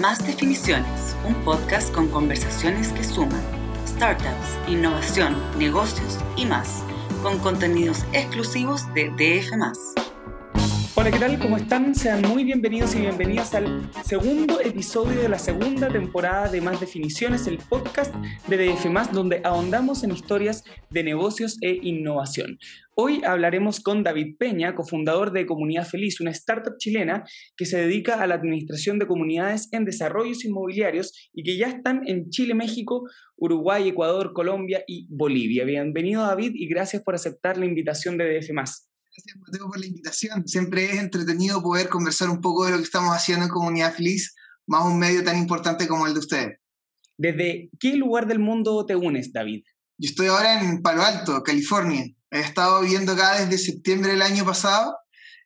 Más 0.00 0.26
Definiciones, 0.26 1.14
un 1.26 1.34
podcast 1.44 1.92
con 1.92 2.08
conversaciones 2.08 2.88
que 2.92 3.04
suman 3.04 3.42
startups, 3.86 4.56
innovación, 4.66 5.36
negocios 5.58 6.18
y 6.34 6.46
más, 6.46 6.82
con 7.22 7.38
contenidos 7.40 8.04
exclusivos 8.14 8.82
de 8.94 9.10
DF. 9.10 9.91
Hola, 10.94 11.10
¿qué 11.10 11.18
tal? 11.18 11.38
¿Cómo 11.38 11.56
están? 11.56 11.94
Sean 11.94 12.20
muy 12.20 12.44
bienvenidos 12.44 12.94
y 12.94 13.00
bienvenidas 13.00 13.54
al 13.54 13.90
segundo 14.04 14.60
episodio 14.60 15.22
de 15.22 15.28
la 15.30 15.38
segunda 15.38 15.88
temporada 15.88 16.50
de 16.50 16.60
Más 16.60 16.80
Definiciones, 16.80 17.46
el 17.46 17.56
podcast 17.56 18.14
de 18.46 18.58
DF, 18.58 19.10
donde 19.10 19.40
ahondamos 19.42 20.04
en 20.04 20.10
historias 20.10 20.64
de 20.90 21.02
negocios 21.02 21.56
e 21.62 21.78
innovación. 21.82 22.58
Hoy 22.94 23.22
hablaremos 23.24 23.80
con 23.80 24.02
David 24.02 24.36
Peña, 24.38 24.74
cofundador 24.74 25.32
de 25.32 25.46
Comunidad 25.46 25.86
Feliz, 25.86 26.20
una 26.20 26.30
startup 26.30 26.76
chilena 26.76 27.24
que 27.56 27.64
se 27.64 27.78
dedica 27.78 28.20
a 28.20 28.26
la 28.26 28.34
administración 28.34 28.98
de 28.98 29.06
comunidades 29.06 29.70
en 29.72 29.86
desarrollos 29.86 30.44
inmobiliarios 30.44 31.30
y 31.32 31.42
que 31.42 31.56
ya 31.56 31.68
están 31.68 32.02
en 32.06 32.28
Chile, 32.28 32.52
México, 32.52 33.08
Uruguay, 33.36 33.88
Ecuador, 33.88 34.34
Colombia 34.34 34.84
y 34.86 35.06
Bolivia. 35.08 35.64
Bienvenido 35.64 36.20
David 36.20 36.52
y 36.54 36.68
gracias 36.68 37.02
por 37.02 37.14
aceptar 37.14 37.56
la 37.56 37.64
invitación 37.64 38.18
de 38.18 38.38
DF. 38.38 38.52
Gracias 39.14 39.36
Mateo 39.40 39.68
por 39.68 39.78
la 39.78 39.84
invitación. 39.84 40.48
Siempre 40.48 40.86
es 40.86 40.98
entretenido 40.98 41.62
poder 41.62 41.90
conversar 41.90 42.30
un 42.30 42.40
poco 42.40 42.64
de 42.64 42.70
lo 42.70 42.78
que 42.78 42.84
estamos 42.84 43.14
haciendo 43.14 43.44
en 43.44 43.50
Comunidad 43.50 43.94
Feliz, 43.94 44.34
más 44.66 44.86
un 44.86 44.98
medio 44.98 45.22
tan 45.22 45.36
importante 45.36 45.86
como 45.86 46.06
el 46.06 46.14
de 46.14 46.20
ustedes. 46.20 46.58
¿Desde 47.18 47.68
qué 47.78 47.94
lugar 47.96 48.26
del 48.26 48.38
mundo 48.38 48.86
te 48.86 48.96
unes, 48.96 49.30
David? 49.30 49.64
Yo 49.98 50.08
estoy 50.08 50.28
ahora 50.28 50.62
en 50.62 50.80
Palo 50.80 51.02
Alto, 51.02 51.42
California. 51.42 52.06
He 52.30 52.40
estado 52.40 52.80
viviendo 52.80 53.12
acá 53.12 53.38
desde 53.38 53.58
septiembre 53.58 54.12
del 54.12 54.22
año 54.22 54.46
pasado. 54.46 54.96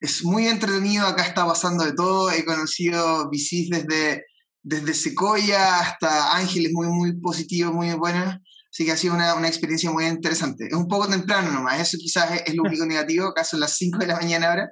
Es 0.00 0.22
muy 0.22 0.46
entretenido, 0.46 1.04
acá 1.04 1.24
está 1.24 1.44
pasando 1.44 1.84
de 1.84 1.94
todo. 1.94 2.30
He 2.30 2.44
conocido 2.44 3.28
VCs 3.28 3.70
desde, 3.70 4.26
desde 4.62 4.94
Sequoia 4.94 5.80
hasta 5.80 6.36
Ángeles, 6.36 6.70
muy, 6.72 6.86
muy 6.86 7.18
positivos, 7.18 7.74
muy 7.74 7.92
buenos. 7.94 8.36
Así 8.76 8.84
que 8.84 8.92
ha 8.92 8.96
sido 8.96 9.14
una, 9.14 9.34
una, 9.34 9.48
experiencia 9.48 9.90
muy 9.90 10.04
interesante. 10.04 10.66
Es 10.66 10.74
un 10.74 10.86
poco 10.86 11.08
temprano 11.08 11.50
nomás, 11.50 11.80
eso 11.80 11.96
quizás 11.98 12.30
es, 12.32 12.42
es 12.46 12.54
lo 12.54 12.64
único 12.64 12.84
negativo, 12.86 13.28
acá 13.28 13.42
son 13.42 13.60
las 13.60 13.76
5 13.76 13.98
de 13.98 14.06
la 14.06 14.16
mañana 14.16 14.50
ahora, 14.50 14.70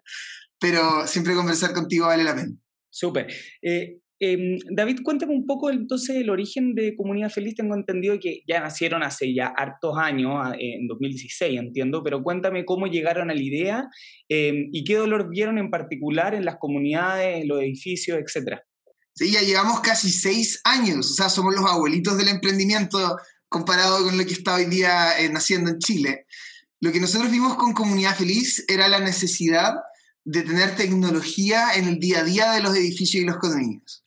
pero 0.60 1.06
siempre 1.06 1.34
conversar 1.34 1.72
contigo 1.72 2.06
vale 2.06 2.22
la 2.22 2.34
pena. 2.34 2.52
Súper. 2.90 3.26
Eh, 3.62 4.00
Em, 4.20 4.58
David, 4.70 5.00
cuéntame 5.02 5.34
un 5.34 5.44
poco 5.44 5.70
entonces 5.70 6.16
el 6.16 6.30
origen 6.30 6.74
de 6.74 6.96
Comunidad 6.96 7.30
Feliz. 7.30 7.56
Tengo 7.56 7.74
entendido 7.74 8.18
que 8.20 8.42
ya 8.48 8.60
nacieron 8.60 9.02
hace 9.02 9.34
ya 9.34 9.46
hartos 9.46 9.98
años, 9.98 10.34
en 10.58 10.86
2016 10.86 11.58
entiendo, 11.58 12.02
pero 12.02 12.22
cuéntame 12.22 12.64
cómo 12.64 12.86
llegaron 12.86 13.30
a 13.30 13.34
la 13.34 13.42
idea 13.42 13.88
em, 14.28 14.68
y 14.72 14.84
qué 14.84 14.96
dolor 14.96 15.28
vieron 15.28 15.58
en 15.58 15.70
particular 15.70 16.34
en 16.34 16.44
las 16.44 16.56
comunidades, 16.58 17.42
en 17.42 17.48
los 17.48 17.60
edificios, 17.60 18.18
etcétera. 18.18 18.62
Sí, 19.16 19.30
ya 19.32 19.42
llevamos 19.42 19.80
casi 19.80 20.10
seis 20.10 20.60
años, 20.64 21.10
o 21.10 21.14
sea, 21.14 21.28
somos 21.28 21.54
los 21.54 21.64
abuelitos 21.64 22.16
del 22.16 22.28
emprendimiento 22.28 23.16
comparado 23.54 24.02
con 24.02 24.18
lo 24.18 24.26
que 24.26 24.32
está 24.32 24.54
hoy 24.54 24.64
día 24.64 25.16
eh, 25.20 25.28
naciendo 25.28 25.70
en 25.70 25.78
Chile. 25.78 26.26
Lo 26.80 26.90
que 26.90 26.98
nosotros 26.98 27.30
vimos 27.30 27.54
con 27.54 27.72
Comunidad 27.72 28.16
Feliz 28.16 28.64
era 28.66 28.88
la 28.88 28.98
necesidad 28.98 29.74
de 30.24 30.42
tener 30.42 30.74
tecnología 30.74 31.74
en 31.76 31.86
el 31.86 32.00
día 32.00 32.18
a 32.18 32.24
día 32.24 32.50
de 32.50 32.62
los 32.62 32.74
edificios 32.76 33.22
y 33.22 33.26
los 33.26 33.36
condominios 33.36 34.04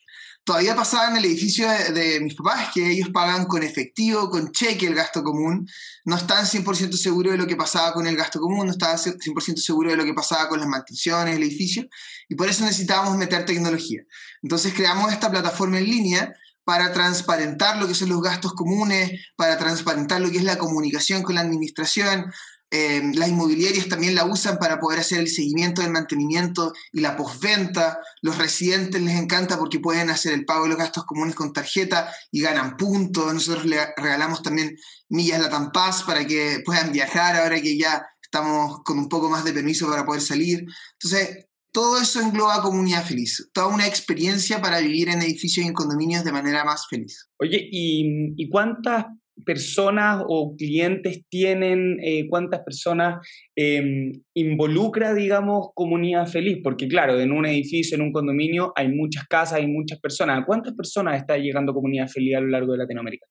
todavía 0.48 0.74
pasaba 0.74 1.10
en 1.10 1.18
el 1.18 1.26
edificio 1.26 1.68
de, 1.68 2.20
mis 2.20 2.34
papás, 2.34 2.70
que 2.72 2.90
ellos 2.90 3.10
pagan 3.12 3.44
con 3.44 3.62
efectivo, 3.62 4.30
con 4.30 4.50
cheque 4.50 4.86
el 4.86 4.94
gasto 4.94 5.22
común. 5.22 5.68
No 6.06 6.16
estaban 6.16 6.46
100% 6.46 6.94
seguros 6.94 7.32
de 7.32 7.38
lo 7.38 7.46
que 7.46 7.54
pasaba 7.54 7.92
con 7.92 8.06
el 8.06 8.16
gasto 8.16 8.40
común, 8.40 8.64
no 8.64 8.72
estaban 8.72 8.96
100% 8.96 9.58
seguros 9.58 9.92
de 9.92 9.98
lo 9.98 10.06
que 10.06 10.14
pasaba 10.14 10.48
con 10.48 10.58
las 10.58 10.66
mantenciones 10.66 11.34
del 11.34 11.42
edificio, 11.42 11.86
y 12.30 12.34
por 12.34 12.48
eso 12.48 12.64
necesitábamos 12.64 13.18
meter 13.18 13.44
tecnología. 13.44 14.00
Entonces 14.42 14.72
creamos 14.72 15.12
esta 15.12 15.30
plataforma 15.30 15.80
en 15.80 15.84
línea 15.84 16.34
para 16.68 16.92
transparentar 16.92 17.78
lo 17.78 17.88
que 17.88 17.94
son 17.94 18.10
los 18.10 18.20
gastos 18.20 18.52
comunes, 18.52 19.10
para 19.36 19.56
transparentar 19.56 20.20
lo 20.20 20.30
que 20.30 20.36
es 20.36 20.44
la 20.44 20.58
comunicación 20.58 21.22
con 21.22 21.36
la 21.36 21.40
administración, 21.40 22.30
eh, 22.70 23.10
las 23.14 23.30
inmobiliarias 23.30 23.88
también 23.88 24.14
la 24.14 24.26
usan 24.26 24.58
para 24.58 24.78
poder 24.78 25.00
hacer 25.00 25.20
el 25.20 25.28
seguimiento 25.28 25.80
del 25.80 25.92
mantenimiento 25.92 26.74
y 26.92 27.00
la 27.00 27.16
postventa. 27.16 27.98
Los 28.20 28.36
residentes 28.36 29.00
les 29.00 29.18
encanta 29.18 29.58
porque 29.58 29.80
pueden 29.80 30.10
hacer 30.10 30.34
el 30.34 30.44
pago 30.44 30.64
de 30.64 30.68
los 30.68 30.76
gastos 30.76 31.06
comunes 31.06 31.34
con 31.34 31.54
tarjeta 31.54 32.12
y 32.30 32.42
ganan 32.42 32.76
puntos. 32.76 33.32
Nosotros 33.32 33.64
le 33.64 33.78
regalamos 33.96 34.42
también 34.42 34.76
millas 35.08 35.40
la 35.40 35.48
Tampaz 35.48 36.02
para 36.02 36.26
que 36.26 36.60
puedan 36.66 36.92
viajar 36.92 37.36
ahora 37.36 37.62
que 37.62 37.78
ya 37.78 38.06
estamos 38.20 38.82
con 38.84 38.98
un 38.98 39.08
poco 39.08 39.30
más 39.30 39.42
de 39.42 39.54
permiso 39.54 39.88
para 39.88 40.04
poder 40.04 40.20
salir. 40.20 40.66
Entonces, 41.00 41.46
todo 41.78 42.02
eso 42.02 42.20
engloba 42.20 42.60
comunidad 42.60 43.04
feliz, 43.04 43.48
toda 43.52 43.68
una 43.68 43.86
experiencia 43.86 44.60
para 44.60 44.80
vivir 44.80 45.10
en 45.10 45.22
edificios 45.22 45.64
y 45.64 45.68
en 45.68 45.74
condominios 45.74 46.24
de 46.24 46.32
manera 46.32 46.64
más 46.64 46.88
feliz. 46.90 47.28
Oye, 47.38 47.68
¿y, 47.70 48.34
y 48.36 48.48
cuántas 48.48 49.04
personas 49.46 50.24
o 50.26 50.56
clientes 50.56 51.22
tienen, 51.28 51.98
eh, 52.02 52.26
cuántas 52.28 52.62
personas 52.64 53.24
em, 53.54 54.10
involucra, 54.34 55.14
digamos, 55.14 55.68
comunidad 55.72 56.26
feliz, 56.26 56.58
porque 56.64 56.88
claro, 56.88 57.20
en 57.20 57.30
un 57.30 57.46
edificio, 57.46 57.94
en 57.94 58.02
un 58.02 58.12
condominio, 58.12 58.72
hay 58.74 58.88
muchas 58.88 59.28
casas, 59.28 59.58
hay 59.58 59.68
muchas 59.68 60.00
personas. 60.00 60.44
cuántas 60.44 60.74
personas 60.74 61.20
está 61.20 61.36
llegando 61.36 61.72
comunidad 61.72 62.08
feliz 62.08 62.34
a 62.38 62.40
lo 62.40 62.48
largo 62.48 62.72
de 62.72 62.78
Latinoamérica? 62.78 63.26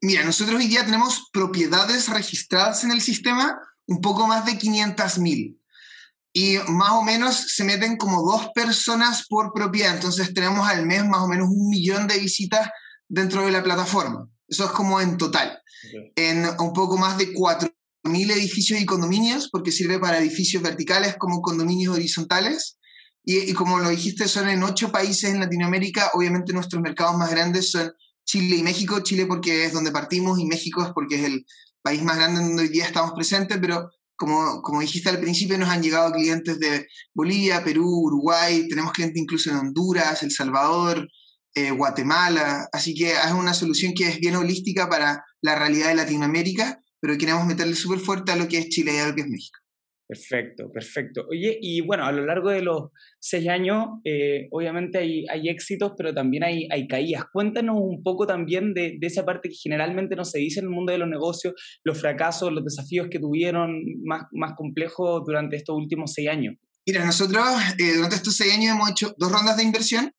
Mira, 0.00 0.24
nosotros 0.24 0.58
hoy 0.58 0.68
día 0.68 0.86
tenemos 0.86 1.28
propiedades 1.34 2.08
registradas 2.08 2.82
en 2.82 2.92
el 2.92 3.02
sistema, 3.02 3.60
un 3.86 4.00
poco 4.00 4.26
más 4.26 4.46
de 4.46 4.52
500.000. 4.52 5.59
Y 6.32 6.58
más 6.68 6.92
o 6.92 7.02
menos 7.02 7.46
se 7.48 7.64
meten 7.64 7.96
como 7.96 8.22
dos 8.22 8.50
personas 8.54 9.26
por 9.28 9.52
propiedad. 9.52 9.94
Entonces 9.94 10.32
tenemos 10.32 10.68
al 10.68 10.86
mes 10.86 11.04
más 11.04 11.22
o 11.22 11.28
menos 11.28 11.48
un 11.48 11.68
millón 11.68 12.06
de 12.06 12.18
visitas 12.18 12.68
dentro 13.08 13.44
de 13.44 13.50
la 13.50 13.62
plataforma. 13.62 14.28
Eso 14.46 14.64
es 14.64 14.70
como 14.70 15.00
en 15.00 15.16
total. 15.16 15.60
En 16.14 16.44
un 16.58 16.72
poco 16.72 16.96
más 16.96 17.18
de 17.18 17.32
4.000 17.32 18.30
edificios 18.32 18.80
y 18.80 18.86
condominios, 18.86 19.48
porque 19.50 19.72
sirve 19.72 19.98
para 19.98 20.18
edificios 20.18 20.62
verticales 20.62 21.16
como 21.16 21.40
condominios 21.40 21.94
horizontales. 21.94 22.78
Y, 23.24 23.52
como 23.52 23.78
lo 23.78 23.90
dijiste, 23.90 24.26
son 24.28 24.48
en 24.48 24.62
ocho 24.62 24.90
países 24.90 25.30
en 25.30 25.40
Latinoamérica. 25.40 26.10
Obviamente 26.14 26.52
nuestros 26.52 26.82
mercados 26.82 27.16
más 27.16 27.30
grandes 27.30 27.70
son 27.70 27.92
Chile 28.24 28.56
y 28.56 28.62
México. 28.62 29.00
Chile 29.00 29.26
porque 29.26 29.66
es 29.66 29.72
donde 29.72 29.92
partimos 29.92 30.38
y 30.38 30.46
México 30.46 30.82
es 30.82 30.90
porque 30.94 31.16
es 31.16 31.24
el 31.24 31.44
país 31.82 32.02
más 32.02 32.16
grande 32.16 32.40
en 32.40 32.48
donde 32.48 32.62
hoy 32.64 32.68
día 32.68 32.86
estamos 32.86 33.12
presentes, 33.12 33.58
pero 33.60 33.90
como, 34.20 34.60
como 34.60 34.82
dijiste 34.82 35.08
al 35.08 35.18
principio, 35.18 35.56
nos 35.56 35.70
han 35.70 35.82
llegado 35.82 36.12
clientes 36.12 36.60
de 36.60 36.86
Bolivia, 37.14 37.64
Perú, 37.64 37.88
Uruguay, 38.04 38.68
tenemos 38.68 38.92
clientes 38.92 39.18
incluso 39.18 39.48
en 39.48 39.56
Honduras, 39.56 40.22
El 40.22 40.30
Salvador, 40.30 41.08
eh, 41.54 41.70
Guatemala, 41.70 42.68
así 42.70 42.94
que 42.94 43.12
es 43.12 43.32
una 43.32 43.54
solución 43.54 43.94
que 43.94 44.08
es 44.08 44.18
bien 44.18 44.36
holística 44.36 44.90
para 44.90 45.24
la 45.40 45.54
realidad 45.54 45.88
de 45.88 45.94
Latinoamérica, 45.94 46.82
pero 47.00 47.16
queremos 47.16 47.46
meterle 47.46 47.74
súper 47.74 47.98
fuerte 47.98 48.30
a 48.30 48.36
lo 48.36 48.46
que 48.46 48.58
es 48.58 48.68
Chile 48.68 48.94
y 48.94 48.98
a 48.98 49.08
lo 49.08 49.14
que 49.14 49.22
es 49.22 49.26
México. 49.26 49.58
Perfecto, 50.10 50.72
perfecto. 50.72 51.24
Oye, 51.30 51.56
y 51.62 51.82
bueno, 51.82 52.04
a 52.04 52.10
lo 52.10 52.26
largo 52.26 52.50
de 52.50 52.62
los 52.62 52.90
seis 53.20 53.48
años, 53.48 54.00
eh, 54.04 54.48
obviamente 54.50 54.98
hay, 54.98 55.24
hay, 55.28 55.48
éxitos, 55.48 55.92
pero 55.96 56.12
también 56.12 56.42
hay, 56.42 56.66
hay 56.72 56.88
caídas. 56.88 57.26
Cuéntanos 57.32 57.76
un 57.78 58.02
poco 58.02 58.26
también 58.26 58.74
de, 58.74 58.96
de, 58.98 59.06
esa 59.06 59.24
parte 59.24 59.48
que 59.48 59.54
generalmente 59.54 60.16
no 60.16 60.24
se 60.24 60.40
dice 60.40 60.58
en 60.58 60.66
el 60.66 60.72
mundo 60.72 60.90
de 60.90 60.98
los 60.98 61.08
negocios, 61.08 61.54
los 61.84 62.00
fracasos, 62.00 62.52
los 62.52 62.64
desafíos 62.64 63.06
que 63.08 63.20
tuvieron 63.20 63.84
más, 64.02 64.24
más 64.32 64.54
complejos 64.56 65.22
durante 65.24 65.54
estos 65.54 65.76
últimos 65.76 66.12
seis 66.12 66.28
años. 66.28 66.56
Mira, 66.84 67.06
nosotros 67.06 67.44
eh, 67.78 67.94
durante 67.94 68.16
estos 68.16 68.34
seis 68.34 68.52
años 68.52 68.74
hemos 68.74 68.90
hecho 68.90 69.14
dos 69.16 69.30
rondas 69.30 69.56
de 69.58 69.62
inversión 69.62 70.12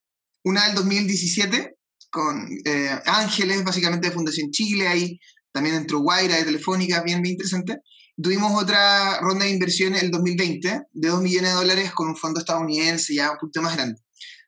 una 0.46 0.68
del 0.68 0.76
2017 0.76 1.76
con 2.10 2.48
eh, 2.64 2.98
Ángeles, 3.08 3.66
básicamente 3.66 4.08
de 4.08 4.14
Fundación 4.14 4.52
Chile, 4.52 4.88
ahí 4.88 5.20
también 5.52 5.76
entró 5.76 6.00
Guaira 6.00 6.38
de 6.38 6.46
Telefónica, 6.46 7.04
bien, 7.04 7.22
bien 7.22 7.34
interesante. 7.34 7.80
Tuvimos 8.22 8.62
otra 8.62 9.20
ronda 9.20 9.46
de 9.46 9.52
inversión 9.52 9.96
en 9.96 10.06
el 10.06 10.12
2020 10.12 10.84
de 10.92 11.08
2 11.08 11.22
millones 11.22 11.52
de 11.52 11.56
dólares 11.56 11.92
con 11.92 12.08
un 12.08 12.16
fondo 12.18 12.40
estadounidense 12.40 13.16
ya 13.16 13.32
un 13.32 13.38
poquito 13.38 13.62
más 13.62 13.76
grande. 13.76 14.02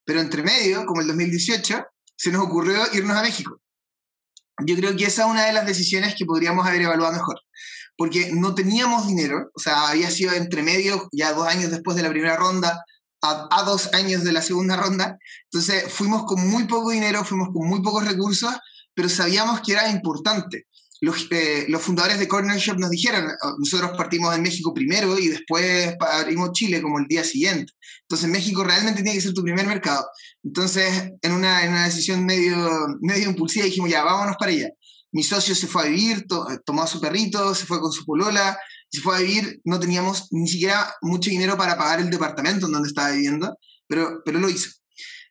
Pero 0.05 0.19
entre 0.19 0.43
medio, 0.43 0.85
como 0.85 1.01
el 1.01 1.07
2018, 1.07 1.83
se 2.15 2.31
nos 2.31 2.43
ocurrió 2.43 2.81
irnos 2.93 3.17
a 3.17 3.21
México. 3.21 3.59
Yo 4.65 4.75
creo 4.75 4.95
que 4.95 5.05
esa 5.05 5.23
es 5.23 5.29
una 5.29 5.45
de 5.45 5.53
las 5.53 5.65
decisiones 5.65 6.15
que 6.15 6.25
podríamos 6.25 6.67
haber 6.67 6.81
evaluado 6.81 7.13
mejor, 7.13 7.39
porque 7.97 8.31
no 8.33 8.53
teníamos 8.53 9.07
dinero, 9.07 9.49
o 9.55 9.59
sea, 9.59 9.89
había 9.89 10.11
sido 10.11 10.33
entre 10.33 10.61
medio, 10.61 11.09
ya 11.11 11.33
dos 11.33 11.47
años 11.47 11.71
después 11.71 11.97
de 11.97 12.03
la 12.03 12.09
primera 12.09 12.35
ronda, 12.35 12.83
a, 13.23 13.63
dos 13.63 13.93
años 13.93 14.23
de 14.23 14.33
la 14.33 14.41
segunda 14.41 14.75
ronda. 14.75 15.17
Entonces 15.45 15.91
fuimos 15.91 16.25
con 16.25 16.45
muy 16.47 16.65
poco 16.65 16.91
dinero, 16.91 17.23
fuimos 17.23 17.49
con 17.53 17.67
muy 17.67 17.81
pocos 17.81 18.05
recursos, 18.05 18.53
pero 18.93 19.09
sabíamos 19.09 19.61
que 19.61 19.73
era 19.73 19.89
importante. 19.89 20.67
Los, 21.03 21.27
eh, 21.31 21.65
los, 21.67 21.81
fundadores 21.81 22.17
de 22.17 22.29
Corner 22.29 22.57
Shop 22.57 22.79
nos 22.79 22.89
dijeron, 22.89 23.29
oh, 23.41 23.55
nosotros 23.59 23.91
partimos 23.97 24.33
en 24.33 24.41
México 24.41 24.73
primero 24.73 25.19
y 25.19 25.27
después 25.27 25.97
abrimos 25.99 26.53
Chile 26.53 26.81
como 26.81 26.97
el 26.97 27.07
día 27.07 27.25
siguiente. 27.25 27.73
Entonces 28.03 28.29
México 28.29 28.63
realmente 28.63 29.03
tiene 29.03 29.17
que 29.17 29.21
ser 29.21 29.33
tu 29.33 29.43
primer 29.43 29.67
mercado. 29.67 30.07
Entonces, 30.41 31.11
en 31.21 31.31
una, 31.33 31.65
en 31.65 31.71
una 31.71 31.83
decisión 31.83 32.25
medio, 32.25 32.57
medio 33.01 33.29
impulsiva 33.29 33.65
dijimos, 33.65 33.89
ya, 33.89 34.01
vámonos 34.01 34.37
para 34.39 34.53
allá. 34.53 34.69
Mi 35.11 35.23
socio 35.23 35.53
se 35.55 35.67
fue 35.67 35.83
a 35.83 35.87
vivir, 35.87 36.25
tomó 36.65 36.83
a 36.83 36.87
su 36.87 37.01
perrito, 37.01 37.53
se 37.53 37.65
fue 37.65 37.81
con 37.81 37.91
su 37.91 38.05
polola, 38.05 38.57
se 38.89 39.01
fue 39.01 39.17
a 39.17 39.19
vivir, 39.19 39.59
no 39.65 39.81
teníamos 39.81 40.29
ni 40.31 40.47
siquiera 40.47 40.95
mucho 41.01 41.29
dinero 41.29 41.57
para 41.57 41.77
pagar 41.77 41.99
el 41.99 42.09
departamento 42.09 42.67
en 42.67 42.71
donde 42.71 42.87
estaba 42.87 43.11
viviendo, 43.11 43.57
pero, 43.89 44.21
pero 44.23 44.39
lo 44.39 44.49
hizo. 44.49 44.69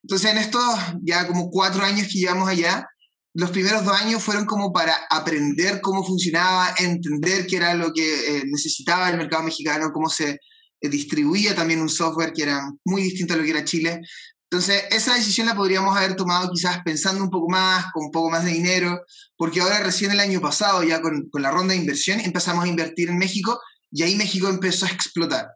Entonces, 0.02 0.32
en 0.32 0.36
estos 0.36 0.62
ya 1.02 1.26
como 1.26 1.48
cuatro 1.48 1.82
años 1.82 2.08
que 2.08 2.18
llevamos 2.18 2.46
allá, 2.46 2.86
los 3.34 3.50
primeros 3.50 3.84
dos 3.84 3.94
años 3.94 4.22
fueron 4.22 4.44
como 4.44 4.72
para 4.72 4.94
aprender 5.08 5.80
cómo 5.80 6.04
funcionaba, 6.04 6.74
entender 6.78 7.46
qué 7.46 7.56
era 7.56 7.74
lo 7.74 7.92
que 7.92 8.38
eh, 8.38 8.42
necesitaba 8.46 9.08
el 9.08 9.16
mercado 9.16 9.42
mexicano, 9.42 9.90
cómo 9.92 10.10
se 10.10 10.38
eh, 10.80 10.88
distribuía 10.88 11.54
también 11.54 11.80
un 11.80 11.88
software 11.88 12.32
que 12.32 12.42
era 12.42 12.70
muy 12.84 13.02
distinto 13.02 13.32
a 13.32 13.36
lo 13.38 13.42
que 13.42 13.50
era 13.50 13.64
Chile. 13.64 14.00
Entonces, 14.50 14.84
esa 14.90 15.14
decisión 15.14 15.46
la 15.46 15.54
podríamos 15.54 15.96
haber 15.96 16.14
tomado 16.14 16.50
quizás 16.52 16.80
pensando 16.84 17.24
un 17.24 17.30
poco 17.30 17.48
más, 17.48 17.86
con 17.94 18.04
un 18.04 18.10
poco 18.10 18.28
más 18.28 18.44
de 18.44 18.50
dinero, 18.50 19.00
porque 19.34 19.62
ahora 19.62 19.82
recién 19.82 20.10
el 20.10 20.20
año 20.20 20.42
pasado, 20.42 20.82
ya 20.82 21.00
con, 21.00 21.30
la 21.32 21.50
ronda 21.50 21.72
de 21.72 21.80
inversión, 21.80 22.20
empezamos 22.20 22.64
a 22.64 22.68
invertir 22.68 23.08
en 23.08 23.16
México 23.16 23.58
y 23.90 24.02
ahí 24.02 24.14
México 24.14 24.48
empezó 24.48 24.84
a 24.84 24.90
explotar. 24.90 25.46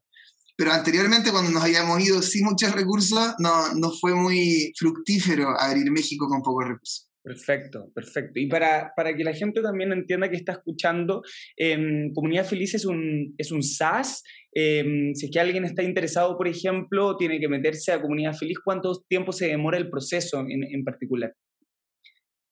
Pero 0.57 0.73
anteriormente, 0.73 1.31
cuando 1.31 1.51
nos 1.51 1.63
habíamos 1.63 2.01
ido 2.01 2.23
sin 2.23 2.47
muchos 2.47 2.73
recursos, 2.73 3.35
no, 3.39 3.75
no 3.75 3.93
fue 3.93 4.15
muy 4.15 4.73
fructífero 4.79 5.61
abrir 5.61 5.91
México 5.91 6.27
con 6.27 6.41
pocos 6.41 6.65
recursos. 6.67 7.06
Perfecto, 7.27 7.91
perfecto. 7.93 8.39
Y 8.39 8.47
para, 8.47 8.93
para 8.95 9.17
que 9.17 9.25
la 9.25 9.35
gente 9.35 9.61
también 9.61 9.91
entienda 9.91 10.31
que 10.31 10.37
está 10.37 10.53
escuchando, 10.53 11.23
em, 11.57 12.13
Comunidad 12.15 12.47
Feliz 12.47 12.75
es 12.75 12.85
un, 12.85 13.35
es 13.37 13.51
un 13.51 13.65
SaaS. 13.65 14.23
Em, 14.53 15.13
si 15.13 15.27
es 15.27 15.33
que 15.33 15.41
alguien 15.41 15.65
está 15.65 15.83
interesado, 15.83 16.39
por 16.39 16.47
ejemplo, 16.47 17.17
tiene 17.17 17.41
que 17.41 17.49
meterse 17.49 17.91
a 17.91 18.01
Comunidad 18.01 18.37
Feliz, 18.37 18.59
¿cuánto 18.65 19.05
tiempo 19.09 19.33
se 19.33 19.49
demora 19.49 19.77
el 19.77 19.91
proceso 19.91 20.39
en, 20.39 20.63
en 20.63 20.85
particular? 20.85 21.35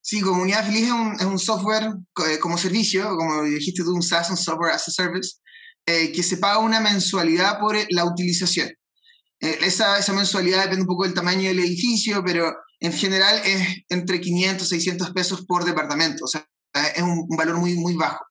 Sí, 0.01 0.21
Comunidad 0.21 0.67
Feliz 0.67 0.89
es 1.21 1.25
un, 1.25 1.39
software 1.39 1.85
eh, 2.29 2.41
como 2.41 2.59
servicio, 2.59 3.17
como 3.17 3.45
dijiste 3.45 3.85
tú, 3.85 3.95
un 3.95 4.03
SaaS, 4.03 4.31
un 4.31 4.37
Software 4.37 4.73
as 4.73 4.89
a 4.89 4.91
Service, 4.91 5.37
eh, 5.87 6.11
que 6.11 6.25
se 6.25 6.39
paga 6.39 6.59
una 6.59 6.81
mensualidad 6.81 7.61
por 7.61 7.77
la 7.91 8.05
utilización. 8.05 8.71
Eh, 9.41 9.59
esa, 9.63 10.01
esa 10.01 10.13
mensualidad 10.13 10.65
depende 10.65 10.83
un 10.83 10.89
poco 10.89 11.05
del 11.05 11.15
tamaño 11.15 11.49
del 11.49 11.61
edificio, 11.61 12.25
pero 12.25 12.53
en 12.87 12.93
general 12.93 13.41
es 13.45 13.85
entre 13.89 14.21
500 14.21 14.67
y 14.67 14.71
600 14.71 15.11
pesos 15.13 15.47
por 15.47 15.65
departamento, 15.65 16.25
o 16.25 16.29
sea, 16.29 16.47
es 16.95 17.03
un, 17.03 17.27
valor 17.37 17.57
muy, 17.57 17.75
muy 17.77 17.95
bajo. 17.95 18.25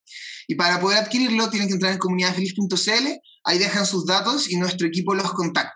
Y 0.48 0.56
para 0.56 0.80
poder 0.80 1.00
adquirirlo 1.00 1.50
tienen 1.50 1.68
que 1.68 1.76
entrar 1.76 1.94
en 1.94 1.98
comunidadfeliz.cl, 1.98 3.08
ahí 3.46 3.58
dejan 3.58 3.86
sus 3.86 4.06
datos 4.06 4.50
y 4.52 4.58
nuestro 4.58 4.88
equipo 4.88 5.16
los 5.16 5.32
contacta. 5.34 5.74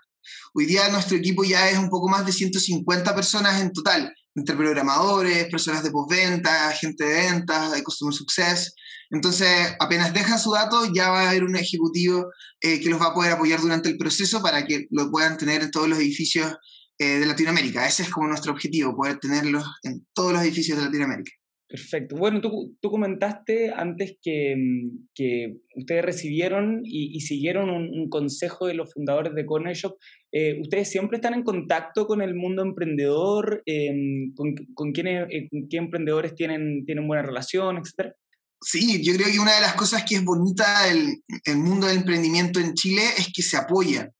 Hoy 0.54 0.66
día 0.66 0.88
nuestro 0.90 1.16
equipo 1.16 1.44
ya 1.44 1.68
es 1.68 1.78
un 1.78 1.88
poco 1.88 2.08
más 2.08 2.26
de 2.26 2.32
150 2.32 3.14
personas 3.14 3.60
en 3.60 3.72
total, 3.72 4.12
entre 4.34 4.56
programadores, 4.56 5.46
personas 5.48 5.82
de 5.82 5.90
postventa, 5.90 6.70
gente 6.72 7.04
de 7.04 7.14
ventas, 7.14 7.72
de 7.72 7.82
Customer 7.82 8.14
Success. 8.14 8.74
Entonces, 9.10 9.74
apenas 9.80 10.12
dejan 10.12 10.38
su 10.38 10.52
dato, 10.52 10.92
ya 10.92 11.10
va 11.10 11.22
a 11.22 11.30
haber 11.30 11.44
un 11.44 11.56
ejecutivo 11.56 12.30
eh, 12.60 12.80
que 12.80 12.90
los 12.90 13.00
va 13.00 13.06
a 13.06 13.14
poder 13.14 13.32
apoyar 13.32 13.60
durante 13.60 13.88
el 13.88 13.96
proceso 13.96 14.42
para 14.42 14.66
que 14.66 14.86
lo 14.90 15.10
puedan 15.10 15.36
tener 15.38 15.62
en 15.62 15.70
todos 15.70 15.88
los 15.88 15.98
edificios 15.98 16.54
eh, 16.98 17.18
de 17.18 17.26
Latinoamérica. 17.26 17.86
Ese 17.86 18.02
es 18.02 18.10
como 18.10 18.28
nuestro 18.28 18.52
objetivo, 18.52 18.96
poder 18.96 19.18
tenerlos 19.18 19.64
en 19.82 20.06
todos 20.14 20.32
los 20.32 20.42
edificios 20.42 20.78
de 20.78 20.84
Latinoamérica. 20.84 21.32
Perfecto. 21.68 22.16
Bueno, 22.16 22.40
tú, 22.40 22.78
tú 22.80 22.90
comentaste 22.90 23.70
antes 23.74 24.16
que, 24.22 24.56
mm, 24.56 25.08
que 25.14 25.56
ustedes 25.76 26.02
recibieron 26.02 26.80
y, 26.82 27.20
siguieron 27.20 27.68
un, 27.68 28.08
consejo 28.08 28.66
de 28.66 28.72
los 28.72 28.92
fundadores 28.94 29.34
de 29.34 29.44
Corner 29.44 29.76
Shop. 29.76 29.98
Eh, 30.32 30.58
¿Ustedes 30.62 30.90
siempre 30.90 31.16
están 31.16 31.34
en 31.34 31.42
contacto 31.42 32.06
con 32.06 32.22
el 32.22 32.34
mundo 32.34 32.62
emprendedor? 32.62 33.62
Em, 33.66 34.32
con, 34.34 34.54
con, 34.72 34.92
quiénes, 34.92 35.28
eh, 35.30 35.46
¿Qué 35.68 35.76
emprendedores 35.76 36.34
tienen, 36.34 36.86
tienen 36.86 37.06
buena 37.06 37.22
relación, 37.22 37.76
etcétera? 37.76 38.14
Sí, 38.62 39.02
yo 39.04 39.14
creo 39.14 39.30
que 39.30 39.38
una 39.38 39.54
de 39.54 39.60
las 39.60 39.74
cosas 39.74 40.04
que 40.08 40.16
es 40.16 40.24
bonita 40.24 40.86
del 40.86 41.22
el 41.44 41.56
mundo 41.58 41.86
del 41.86 41.98
emprendimiento 41.98 42.60
en 42.60 42.72
Chile 42.74 43.02
es 43.18 43.30
que 43.32 43.42
se 43.42 43.58
apoya. 43.58 44.10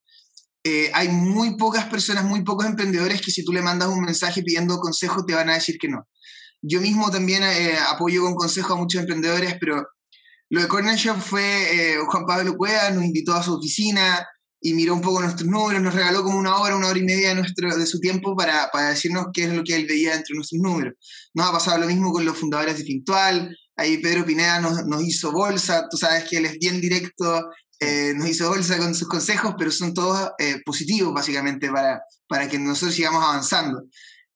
Eh, 0.70 0.90
hay 0.92 1.08
muy 1.08 1.56
pocas 1.56 1.86
personas, 1.86 2.24
muy 2.24 2.42
pocos 2.42 2.66
emprendedores 2.66 3.22
que 3.22 3.30
si 3.30 3.42
tú 3.42 3.54
le 3.54 3.62
mandas 3.62 3.88
un 3.88 4.02
mensaje 4.02 4.42
pidiendo 4.42 4.78
consejo 4.78 5.24
te 5.24 5.34
van 5.34 5.48
a 5.48 5.54
decir 5.54 5.78
que 5.78 5.88
no. 5.88 6.06
Yo 6.60 6.82
mismo 6.82 7.10
también 7.10 7.42
eh, 7.42 7.78
apoyo 7.90 8.20
con 8.22 8.34
consejo 8.34 8.74
a 8.74 8.76
muchos 8.76 9.00
emprendedores, 9.00 9.56
pero 9.58 9.86
lo 10.50 10.60
de 10.60 10.68
Corner 10.68 10.94
Shop 10.94 11.18
fue 11.20 11.42
eh, 11.42 11.96
Juan 12.06 12.26
Pablo 12.26 12.54
Cueva, 12.54 12.90
nos 12.90 13.02
invitó 13.02 13.32
a 13.32 13.42
su 13.42 13.54
oficina 13.54 14.26
y 14.60 14.74
miró 14.74 14.92
un 14.92 15.00
poco 15.00 15.22
nuestros 15.22 15.48
números, 15.48 15.80
nos 15.80 15.94
regaló 15.94 16.22
como 16.22 16.38
una 16.38 16.58
hora, 16.58 16.76
una 16.76 16.88
hora 16.88 16.98
y 16.98 17.04
media 17.04 17.30
de, 17.30 17.36
nuestro, 17.36 17.74
de 17.74 17.86
su 17.86 17.98
tiempo 17.98 18.36
para, 18.36 18.68
para 18.70 18.90
decirnos 18.90 19.28
qué 19.32 19.44
es 19.44 19.52
lo 19.54 19.64
que 19.64 19.74
él 19.74 19.86
veía 19.86 20.16
entre 20.16 20.34
nuestros 20.34 20.60
números. 20.60 20.94
Nos 21.32 21.46
ha 21.46 21.52
pasado 21.52 21.78
lo 21.78 21.86
mismo 21.86 22.12
con 22.12 22.26
los 22.26 22.36
fundadores 22.36 22.76
de 22.76 22.84
Fintual, 22.84 23.56
ahí 23.74 23.96
Pedro 23.98 24.26
Pineda 24.26 24.60
nos, 24.60 24.84
nos 24.84 25.02
hizo 25.02 25.32
bolsa, 25.32 25.86
tú 25.90 25.96
sabes 25.96 26.24
que 26.24 26.36
él 26.36 26.44
es 26.44 26.58
bien 26.58 26.78
directo 26.78 27.48
eh, 27.80 28.12
nos 28.16 28.28
hizo 28.28 28.48
bolsa 28.48 28.76
con 28.78 28.94
sus 28.94 29.08
consejos, 29.08 29.54
pero 29.56 29.70
son 29.70 29.94
todos 29.94 30.30
eh, 30.38 30.60
positivos 30.64 31.14
básicamente 31.14 31.70
para, 31.70 32.02
para 32.26 32.48
que 32.48 32.58
nosotros 32.58 32.94
sigamos 32.94 33.22
avanzando. 33.22 33.82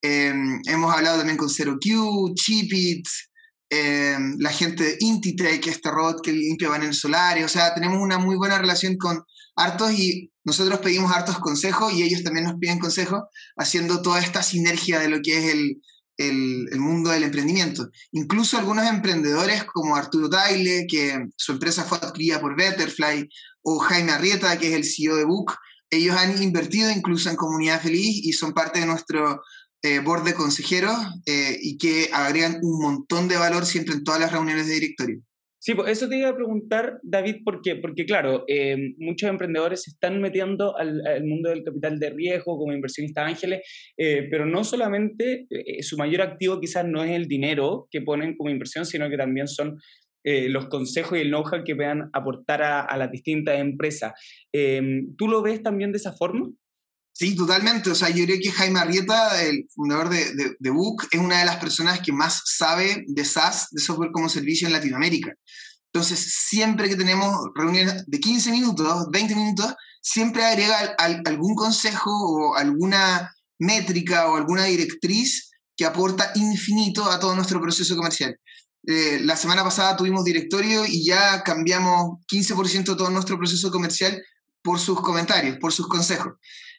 Em, 0.01 0.61
hemos 0.65 0.93
hablado 0.93 1.17
también 1.17 1.37
con 1.37 1.49
ZeroQ, 1.49 2.33
Chipit, 2.35 3.05
em, 3.69 4.35
la 4.39 4.51
gente 4.51 4.83
de 4.83 4.97
Intitech, 4.99 5.67
este 5.67 5.91
robot 5.91 6.21
que 6.21 6.31
limpia 6.31 6.69
paneles 6.69 6.99
solares, 6.99 7.45
o 7.45 7.49
sea, 7.49 7.73
tenemos 7.73 7.99
una 7.99 8.17
muy 8.17 8.35
buena 8.35 8.57
relación 8.57 8.97
con 8.97 9.23
hartos 9.55 9.91
y 9.93 10.31
nosotros 10.45 10.79
pedimos 10.79 11.11
hartos 11.11 11.39
consejos 11.39 11.93
y 11.93 12.03
ellos 12.03 12.23
también 12.23 12.45
nos 12.45 12.59
piden 12.59 12.79
consejos, 12.79 13.21
haciendo 13.57 14.01
toda 14.01 14.19
esta 14.19 14.43
sinergia 14.43 14.99
de 14.99 15.09
lo 15.09 15.21
que 15.21 15.37
es 15.37 15.53
el, 15.53 15.81
el, 16.17 16.67
mundo 16.79 17.09
del 17.09 17.23
emprendimiento. 17.23 17.89
Incluso 18.11 18.57
algunos 18.57 18.87
emprendedores 18.87 19.63
como 19.65 19.95
Arturo 19.95 20.29
Taile, 20.29 20.85
que 20.87 21.25
su 21.35 21.53
empresa 21.53 21.83
fue 21.83 21.97
adquirida 21.97 22.39
por 22.39 22.55
Betterfly, 22.55 23.29
o 23.61 23.79
Jaime 23.79 24.11
Arrieta, 24.11 24.57
que 24.57 24.69
es 24.69 24.73
el 24.73 24.85
CEO 24.85 25.15
de 25.15 25.25
Book, 25.25 25.53
ellos 25.89 26.15
han 26.15 26.41
invertido 26.41 26.89
incluso 26.89 27.29
en 27.29 27.35
Comunidad 27.35 27.81
Feliz 27.81 28.25
y 28.25 28.33
son 28.33 28.53
parte 28.53 28.79
de 28.79 28.85
nuestro 28.85 29.43
eh, 29.83 29.99
board 29.99 30.23
de 30.23 30.33
consejeros 30.33 30.95
eh, 31.25 31.57
y 31.61 31.77
que 31.77 32.09
agregan 32.11 32.59
un 32.61 32.81
montón 32.81 33.27
de 33.27 33.37
valor 33.37 33.65
siempre 33.65 33.93
en 33.93 34.03
todas 34.03 34.19
las 34.19 34.31
reuniones 34.31 34.67
de 34.67 34.73
directorio. 34.73 35.21
Sí, 35.65 35.75
pues 35.75 35.91
eso 35.91 36.09
te 36.09 36.17
iba 36.17 36.27
a 36.27 36.35
preguntar, 36.35 36.99
David, 37.03 37.37
¿por 37.45 37.61
qué? 37.61 37.77
Porque 37.77 38.05
claro, 38.05 38.43
eh, 38.49 38.75
muchos 38.97 39.29
emprendedores 39.29 39.83
se 39.83 39.91
están 39.91 40.19
metiendo 40.19 40.77
al, 40.77 41.01
mundo 41.23 41.51
del 41.51 41.63
capital 41.63 41.99
de 41.99 42.09
riesgo 42.09 42.57
como 42.57 42.73
inversionistas 42.73 43.25
ángeles, 43.25 43.61
eh, 43.95 44.27
pero 44.29 44.45
no 44.45 44.65
solamente 44.65 45.47
eh, 45.49 45.81
su 45.81 45.95
mayor 45.95 46.21
activo 46.21 46.59
quizás 46.59 46.85
no 46.85 47.01
es 47.01 47.11
el 47.11 47.29
dinero 47.29 47.87
que 47.89 48.01
ponen 48.01 48.35
como 48.35 48.49
inversión, 48.49 48.85
sino 48.85 49.09
que 49.09 49.15
también 49.15 49.47
son 49.47 49.79
los 50.25 50.67
consejos 50.67 51.17
y 51.17 51.21
el 51.21 51.29
know-how 51.29 51.65
que 51.65 51.75
puedan 51.75 52.09
aportar 52.13 52.61
a, 52.63 52.81
a 52.81 52.97
las 52.97 53.11
distintas 53.11 53.59
empresas. 53.59 54.13
¿Tú 55.17 55.27
lo 55.27 55.41
ves 55.41 55.61
también 55.61 55.91
de 55.91 55.97
esa 55.97 56.13
forma? 56.13 56.49
Sí, 57.15 57.35
totalmente. 57.35 57.91
O 57.91 57.95
sea, 57.95 58.09
yo 58.09 58.25
creo 58.25 58.39
que 58.41 58.51
Jaime 58.51 58.79
Arrieta, 58.79 59.41
el 59.43 59.67
fundador 59.73 60.09
de, 60.09 60.33
de, 60.33 60.55
de, 60.59 60.69
Book, 60.71 61.07
es 61.11 61.19
una 61.19 61.39
de 61.39 61.45
las 61.45 61.57
personas 61.57 61.99
que 61.99 62.11
más 62.11 62.41
sabe 62.45 63.05
de 63.07 63.23
SaaS, 63.23 63.67
de 63.69 63.81
software 63.81 64.11
como 64.11 64.29
servicio 64.29 64.65
en 64.67 64.73
Latinoamérica. 64.73 65.31
Entonces, 65.93 66.19
siempre 66.49 66.89
que 66.89 66.95
tenemos 66.95 67.37
reuniones 67.53 68.03
de 68.07 68.19
15 68.19 68.51
minutos, 68.51 69.05
20 69.11 69.35
minutos, 69.35 69.75
siempre 70.01 70.43
agrega 70.43 70.95
algún 70.97 71.53
consejo 71.53 72.09
o 72.09 72.55
alguna 72.55 73.31
métrica 73.59 74.27
o 74.29 74.35
alguna 74.35 74.65
directriz 74.65 75.51
que 75.77 75.85
aporta 75.85 76.31
infinito 76.33 77.05
a 77.05 77.19
todo 77.19 77.35
nuestro 77.35 77.61
proceso 77.61 77.95
comercial. 77.95 78.35
Eh, 78.87 79.19
la 79.21 79.35
semana 79.35 79.63
pasada 79.63 79.95
tuvimos 79.95 80.25
directorio 80.25 80.83
y 80.85 81.05
ya 81.05 81.43
cambiamos 81.43 82.17
15% 82.27 82.83
de 82.83 82.97
todo 82.97 83.11
nuestro 83.11 83.37
proceso 83.37 83.71
comercial 83.71 84.19
por 84.63 84.79
sus 84.79 84.99
comentarios, 84.99 85.57
por 85.59 85.71
sus 85.71 85.87
consejos 85.87 86.33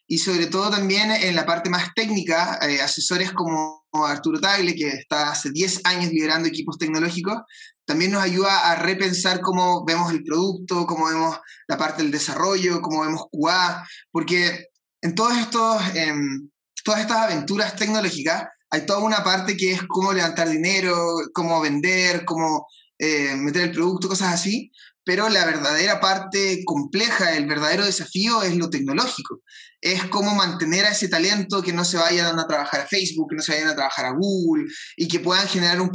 y 0.06 0.18
sobre 0.18 0.46
todo 0.46 0.70
también 0.70 1.10
en 1.10 1.34
la 1.34 1.46
parte 1.46 1.70
más 1.70 1.94
técnica, 1.94 2.58
eh, 2.62 2.80
asesores 2.80 3.32
como 3.32 3.84
Arturo 3.92 4.40
Tagle, 4.40 4.74
que 4.74 4.88
está 4.88 5.30
hace 5.30 5.50
10 5.50 5.80
años 5.84 6.12
liderando 6.12 6.48
equipos 6.48 6.78
tecnológicos, 6.78 7.38
también 7.84 8.12
nos 8.12 8.22
ayuda 8.22 8.70
a 8.70 8.76
repensar 8.76 9.40
cómo 9.40 9.84
vemos 9.84 10.10
el 10.12 10.22
producto, 10.22 10.86
cómo 10.86 11.06
vemos 11.06 11.38
la 11.68 11.76
parte 11.76 12.02
del 12.02 12.10
desarrollo, 12.10 12.80
cómo 12.80 13.02
vemos 13.02 13.26
QA, 13.30 13.86
porque 14.10 14.68
en 15.02 15.14
todos 15.14 15.36
estos, 15.36 15.82
em, 15.94 16.50
todas 16.82 17.00
estas 17.00 17.18
aventuras 17.18 17.76
tecnológicas 17.76 18.44
hay 18.70 18.86
toda 18.86 19.00
una 19.00 19.22
parte 19.22 19.56
que 19.56 19.72
es 19.72 19.82
cómo 19.86 20.12
levantar 20.12 20.48
dinero, 20.48 20.96
cómo 21.32 21.60
vender, 21.60 22.24
cómo 22.24 22.66
eh, 22.98 23.34
meter 23.36 23.62
el 23.62 23.72
producto, 23.72 24.08
cosas 24.08 24.34
así, 24.34 24.72
pero 25.04 25.28
la 25.28 25.44
verdadera 25.44 26.00
parte 26.00 26.62
compleja, 26.64 27.36
el 27.36 27.46
verdadero 27.46 27.84
desafío 27.84 28.42
es 28.42 28.56
lo 28.56 28.70
tecnológico. 28.70 29.42
Es 29.80 30.04
cómo 30.04 30.34
mantener 30.34 30.86
a 30.86 30.92
ese 30.92 31.08
talento 31.08 31.62
que 31.62 31.74
no 31.74 31.84
se 31.84 31.98
vayan 31.98 32.38
a 32.38 32.46
trabajar 32.46 32.80
a 32.80 32.86
Facebook, 32.86 33.28
que 33.30 33.36
no 33.36 33.42
se 33.42 33.52
vayan 33.52 33.68
a 33.68 33.74
trabajar 33.74 34.06
a 34.06 34.14
Google 34.18 34.64
y 34.96 35.06
que 35.06 35.20
puedan 35.20 35.46
generar 35.46 35.80
un 35.80 35.90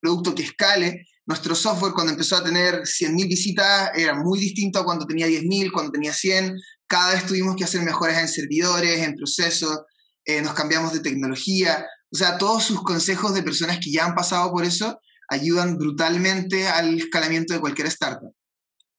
producto 0.00 0.34
que 0.34 0.44
escale. 0.44 1.04
Nuestro 1.26 1.56
software 1.56 1.92
cuando 1.92 2.12
empezó 2.12 2.36
a 2.36 2.44
tener 2.44 2.82
100.000 2.82 3.28
visitas 3.28 3.90
era 3.96 4.14
muy 4.14 4.38
distinto 4.38 4.78
a 4.78 4.84
cuando 4.84 5.06
tenía 5.06 5.26
10.000, 5.26 5.72
cuando 5.72 5.90
tenía 5.90 6.12
100. 6.12 6.54
Cada 6.86 7.14
vez 7.14 7.26
tuvimos 7.26 7.56
que 7.56 7.64
hacer 7.64 7.82
mejoras 7.82 8.18
en 8.18 8.28
servidores, 8.28 9.00
en 9.00 9.14
procesos, 9.14 9.80
eh, 10.24 10.40
nos 10.40 10.54
cambiamos 10.54 10.92
de 10.92 11.00
tecnología. 11.00 11.84
O 12.12 12.16
sea, 12.16 12.38
todos 12.38 12.62
sus 12.62 12.82
consejos 12.82 13.34
de 13.34 13.42
personas 13.42 13.78
que 13.80 13.90
ya 13.90 14.04
han 14.04 14.14
pasado 14.14 14.52
por 14.52 14.64
eso 14.64 15.00
ayudan 15.28 15.78
brutalmente 15.78 16.68
al 16.68 16.98
escalamiento 16.98 17.54
de 17.54 17.60
cualquier 17.60 17.88
startup. 17.88 18.32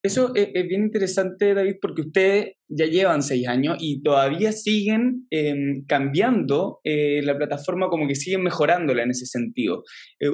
Eso 0.05 0.35
es, 0.35 0.51
bien 0.67 0.83
interesante, 0.83 1.53
David, 1.53 1.75
porque 1.81 2.01
ustedes 2.01 2.55
ya 2.67 2.85
llevan 2.87 3.23
seis 3.23 3.47
años 3.47 3.77
y 3.79 4.03
todavía 4.03 4.51
siguen 4.51 5.25
em, 5.29 5.85
cambiando 5.87 6.81
eh, 6.83 7.21
la 7.23 7.37
plataforma, 7.37 7.87
como 7.87 8.05
que 8.05 8.15
siguen 8.15 8.43
mejorándola 8.43 9.03
en 9.03 9.11
ese 9.11 9.25
sentido. 9.25 9.83
Eh, 10.19 10.29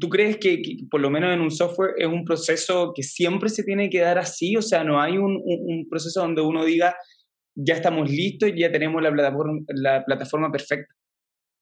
¿Tú 0.00 0.08
crees 0.08 0.38
que, 0.38 0.60
por 0.90 1.00
lo 1.00 1.08
menos 1.08 1.32
en 1.32 1.40
un 1.40 1.52
software, 1.52 1.92
es 1.98 2.08
un 2.08 2.24
proceso 2.24 2.92
que 2.96 3.04
siempre 3.04 3.48
se 3.48 3.62
tiene 3.62 3.88
que 3.90 4.00
dar 4.00 4.18
así? 4.18 4.56
O 4.56 4.62
sea, 4.62 4.82
no 4.82 5.00
hay 5.00 5.18
un, 5.18 5.86
proceso 5.88 6.20
donde 6.20 6.42
uno 6.42 6.64
diga, 6.64 6.96
ya 7.54 7.74
estamos 7.74 8.10
listos 8.10 8.48
y 8.48 8.60
ya 8.60 8.72
tenemos 8.72 9.00
la 9.00 10.04
plataforma 10.04 10.50
perfecta. 10.50 10.92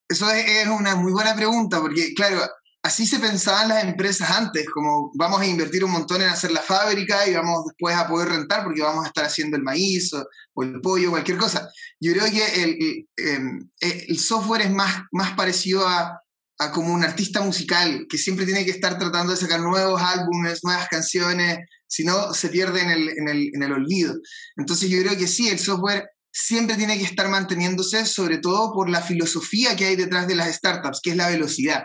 Eso 0.09 0.27
es 0.33 0.67
una 0.67 0.97
muy 0.97 1.13
buena 1.13 1.37
pregunta, 1.37 1.79
porque 1.81 2.15
claro, 2.17 2.41
así 2.83 3.07
se 3.07 3.19
pensaban 3.19 3.69
las 3.69 3.85
empresas 3.85 4.31
antes, 4.31 4.69
como 4.71 5.11
vamos 5.15 5.41
a 5.41 5.47
invertir 5.47 5.85
un 5.85 5.91
montón 5.91 6.23
en 6.23 6.29
hacer 6.29 6.51
la 6.51 6.63
fábrica 6.63 7.27
y 7.27 7.35
vamos 7.35 7.67
después 7.67 7.95
a 7.95 8.09
poder 8.09 8.29
rentar 8.29 8.65
porque 8.65 8.83
vamos 8.83 9.05
a 9.05 9.09
estar 9.09 9.25
haciendo 9.25 9.57
el 9.57 9.63
maíz 9.63 10.13
o, 10.15 10.63
el 10.63 10.81
pollo, 10.81 11.11
cualquier 11.11 11.39
cosa. 11.39 11.71
Yo 12.01 12.13
creo 12.13 12.27
que 12.27 12.63
el, 12.63 13.09
em, 13.17 13.71
eh, 13.81 14.15
software 14.17 14.63
es 14.63 14.71
más, 14.71 15.03
más 15.13 15.33
parecido 15.33 15.87
a, 15.87 16.21
a, 16.59 16.73
como 16.73 16.93
un 16.93 17.03
artista 17.03 17.41
musical 17.41 18.07
que 18.09 18.19
siempre 18.19 18.45
tiene 18.45 18.65
que 18.65 18.71
estar 18.71 18.99
tratando 18.99 19.33
de 19.33 19.39
sacar 19.39 19.61
nuevos 19.61 20.01
álbumes, 20.03 20.61
nuevas 20.63 20.89
canciones, 20.89 21.59
si 21.87 22.05
no 22.05 22.33
se 22.35 22.49
pierde 22.49 22.83
en 22.83 22.91
el, 22.91 23.09
en, 23.09 23.29
el, 23.29 23.51
en 23.55 23.63
el 23.63 23.73
olvido. 23.73 24.15
Entonces 24.57 24.89
yo 24.89 25.01
creo 25.03 25.17
que 25.17 25.27
sí, 25.27 25.49
el 25.49 25.59
software 25.59 26.09
siempre 26.33 26.77
tiene 26.77 26.97
que 26.99 27.05
estar 27.05 27.29
manteniéndose, 27.29 28.07
sobre 28.07 28.39
todo 28.39 28.73
por 28.73 28.89
la 28.89 29.03
filosofía 29.03 29.77
que 29.77 29.87
hay 29.87 29.97
detrás 29.97 30.29
de 30.29 30.37
las 30.37 30.55
startups, 30.55 31.01
que 31.03 31.11
es 31.11 31.17
la 31.17 31.29
velocidad. 31.29 31.85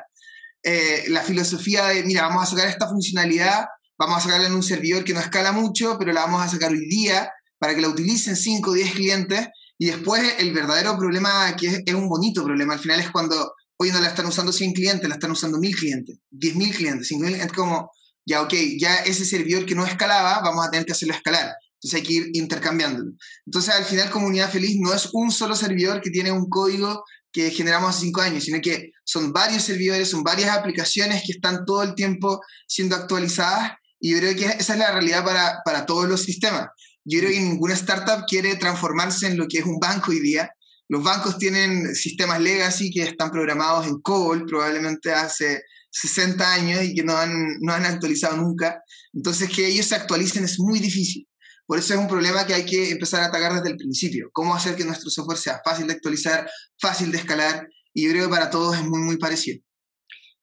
Eh, 0.68 1.04
la 1.10 1.22
filosofía 1.22 1.86
de, 1.90 2.04
mira, 2.04 2.24
vamos 2.24 2.42
a 2.42 2.48
sacar 2.48 2.68
esta 2.68 2.90
funcionalidad, 2.90 3.66
vamos 4.00 4.18
a 4.18 4.22
sacarla 4.22 4.48
en 4.48 4.56
un 4.56 4.64
servidor 4.64 5.04
que 5.04 5.14
no 5.14 5.20
escala 5.20 5.52
mucho, 5.52 5.96
pero 6.00 6.12
la 6.12 6.22
vamos 6.22 6.42
a 6.42 6.50
sacar 6.50 6.72
hoy 6.72 6.88
día 6.88 7.30
para 7.60 7.76
que 7.76 7.82
la 7.82 7.90
utilicen 7.90 8.36
5 8.36 8.72
o 8.72 8.74
10 8.74 8.94
clientes. 8.94 9.48
Y 9.78 9.86
después 9.86 10.24
el 10.40 10.54
verdadero 10.54 10.98
problema, 10.98 11.56
que 11.56 11.84
es, 11.86 11.94
un 11.94 12.10
bonito 12.10 12.44
problema, 12.44 12.74
al 12.74 12.80
final 12.80 13.00
es 13.00 13.12
cuando 13.12 13.54
hoy 13.78 13.92
no 13.92 14.02
la 14.02 14.08
están 14.08 14.26
usando 14.26 14.52
100 14.52 14.74
clientes, 14.74 15.08
la 15.08 15.16
están 15.16 15.30
usando 15.30 15.60
1000 15.60 15.76
clientes, 15.76 16.18
10.000 16.32 16.76
clientes, 16.76 17.12
5.000, 17.12 17.36
es 17.36 17.52
como, 17.52 17.92
ya, 18.26 18.42
ok, 18.42 18.54
ya 18.80 18.96
ese 19.04 19.24
servidor 19.24 19.68
que 19.68 19.76
no 19.76 19.86
escalaba, 19.86 20.40
vamos 20.40 20.66
a 20.66 20.72
tener 20.72 20.88
que 20.88 20.94
hacerlo 20.94 21.14
escalar. 21.14 21.54
Entonces 21.86 22.02
hay 22.02 22.08
que 22.08 22.14
ir 22.14 22.30
intercambiándolo. 22.34 23.12
Entonces 23.46 23.76
al 23.76 23.86
final 23.86 24.10
Comunidad 24.10 24.52
Feliz 24.52 24.78
no 24.80 24.92
es 24.92 25.10
un 25.14 25.32
solo 25.32 25.56
servidor 25.56 26.02
que 26.02 26.10
tiene 26.10 26.32
un 26.32 26.50
código 26.50 27.04
que 27.32 27.52
generamos 27.52 27.92
hace 27.92 28.06
cinco 28.06 28.22
años, 28.22 28.44
sino 28.44 28.60
que 28.60 28.92
son 29.04 29.32
varios 29.32 29.62
servidores, 29.62 30.10
son 30.10 30.24
varias 30.24 30.58
aplicaciones 30.58 31.22
que 31.24 31.34
están 31.34 31.64
todo 31.64 31.84
el 31.84 31.94
tiempo 31.94 32.42
siendo 32.68 32.96
actualizadas 32.96 33.74
y 34.00 34.12
yo 34.12 34.18
creo 34.18 34.36
que 34.36 34.46
esa 34.46 34.74
es 34.74 34.80
la 34.80 34.94
realidad 34.94 35.24
para, 35.24 35.60
para 35.64 35.86
todos 35.86 36.10
los 36.10 36.24
sistemas. 36.24 36.70
Yo 37.04 37.20
creo 37.20 37.32
que 37.32 37.40
ninguna 37.40 37.76
startup 37.76 38.26
quiere 38.28 38.56
transformarse 38.56 39.28
en 39.28 39.38
lo 39.38 39.48
que 39.48 39.60
es 39.60 39.66
un 39.66 39.80
banco 39.80 40.10
hoy 40.10 40.22
día. 40.22 40.50
Los 40.88 41.04
bancos 41.04 41.38
tienen 41.38 41.94
sistemas 41.94 42.42
legacy 42.42 42.90
que 42.90 43.04
están 43.04 43.30
programados 43.30 43.86
en 43.86 44.02
COBOL 44.02 44.46
probablemente 44.46 45.14
hace 45.14 45.62
60 45.92 46.52
años 46.52 46.84
y 46.84 46.96
que 46.96 47.04
no 47.04 47.16
han, 47.16 47.60
no 47.60 47.74
han 47.74 47.86
actualizado 47.86 48.38
nunca. 48.38 48.82
Entonces 49.14 49.52
que 49.52 49.68
ellos 49.68 49.86
se 49.86 49.96
actualicen 49.96 50.46
es 50.46 50.60
muy 50.60 50.80
difícil. 50.80 51.28
Por 51.66 51.80
eso 51.80 51.94
es 51.94 52.00
un 52.00 52.08
problema 52.08 52.46
que 52.46 52.54
hay 52.54 52.66
que 52.66 52.92
empezar 52.92 53.22
a 53.22 53.28
atacar 53.28 53.54
desde 53.56 53.70
el 53.70 53.78
principio. 53.78 54.30
Cómo 54.32 54.56
hacer 54.56 54.76
que 54.76 54.86
nuestro 54.86 55.10
software 55.10 55.38
sea 55.38 55.62
fácil 55.64 55.88
de 55.88 55.94
actualizar, 55.94 56.50
fácil 56.80 57.12
de 57.12 57.18
escalar, 57.18 57.68
y 57.94 58.04
yo 58.04 58.12
creo 58.12 58.26
que 58.26 58.36
para 58.36 58.50
todos 58.50 58.76
es 58.76 58.84
muy, 58.84 59.00
muy 59.00 59.18
parecido. 59.18 59.65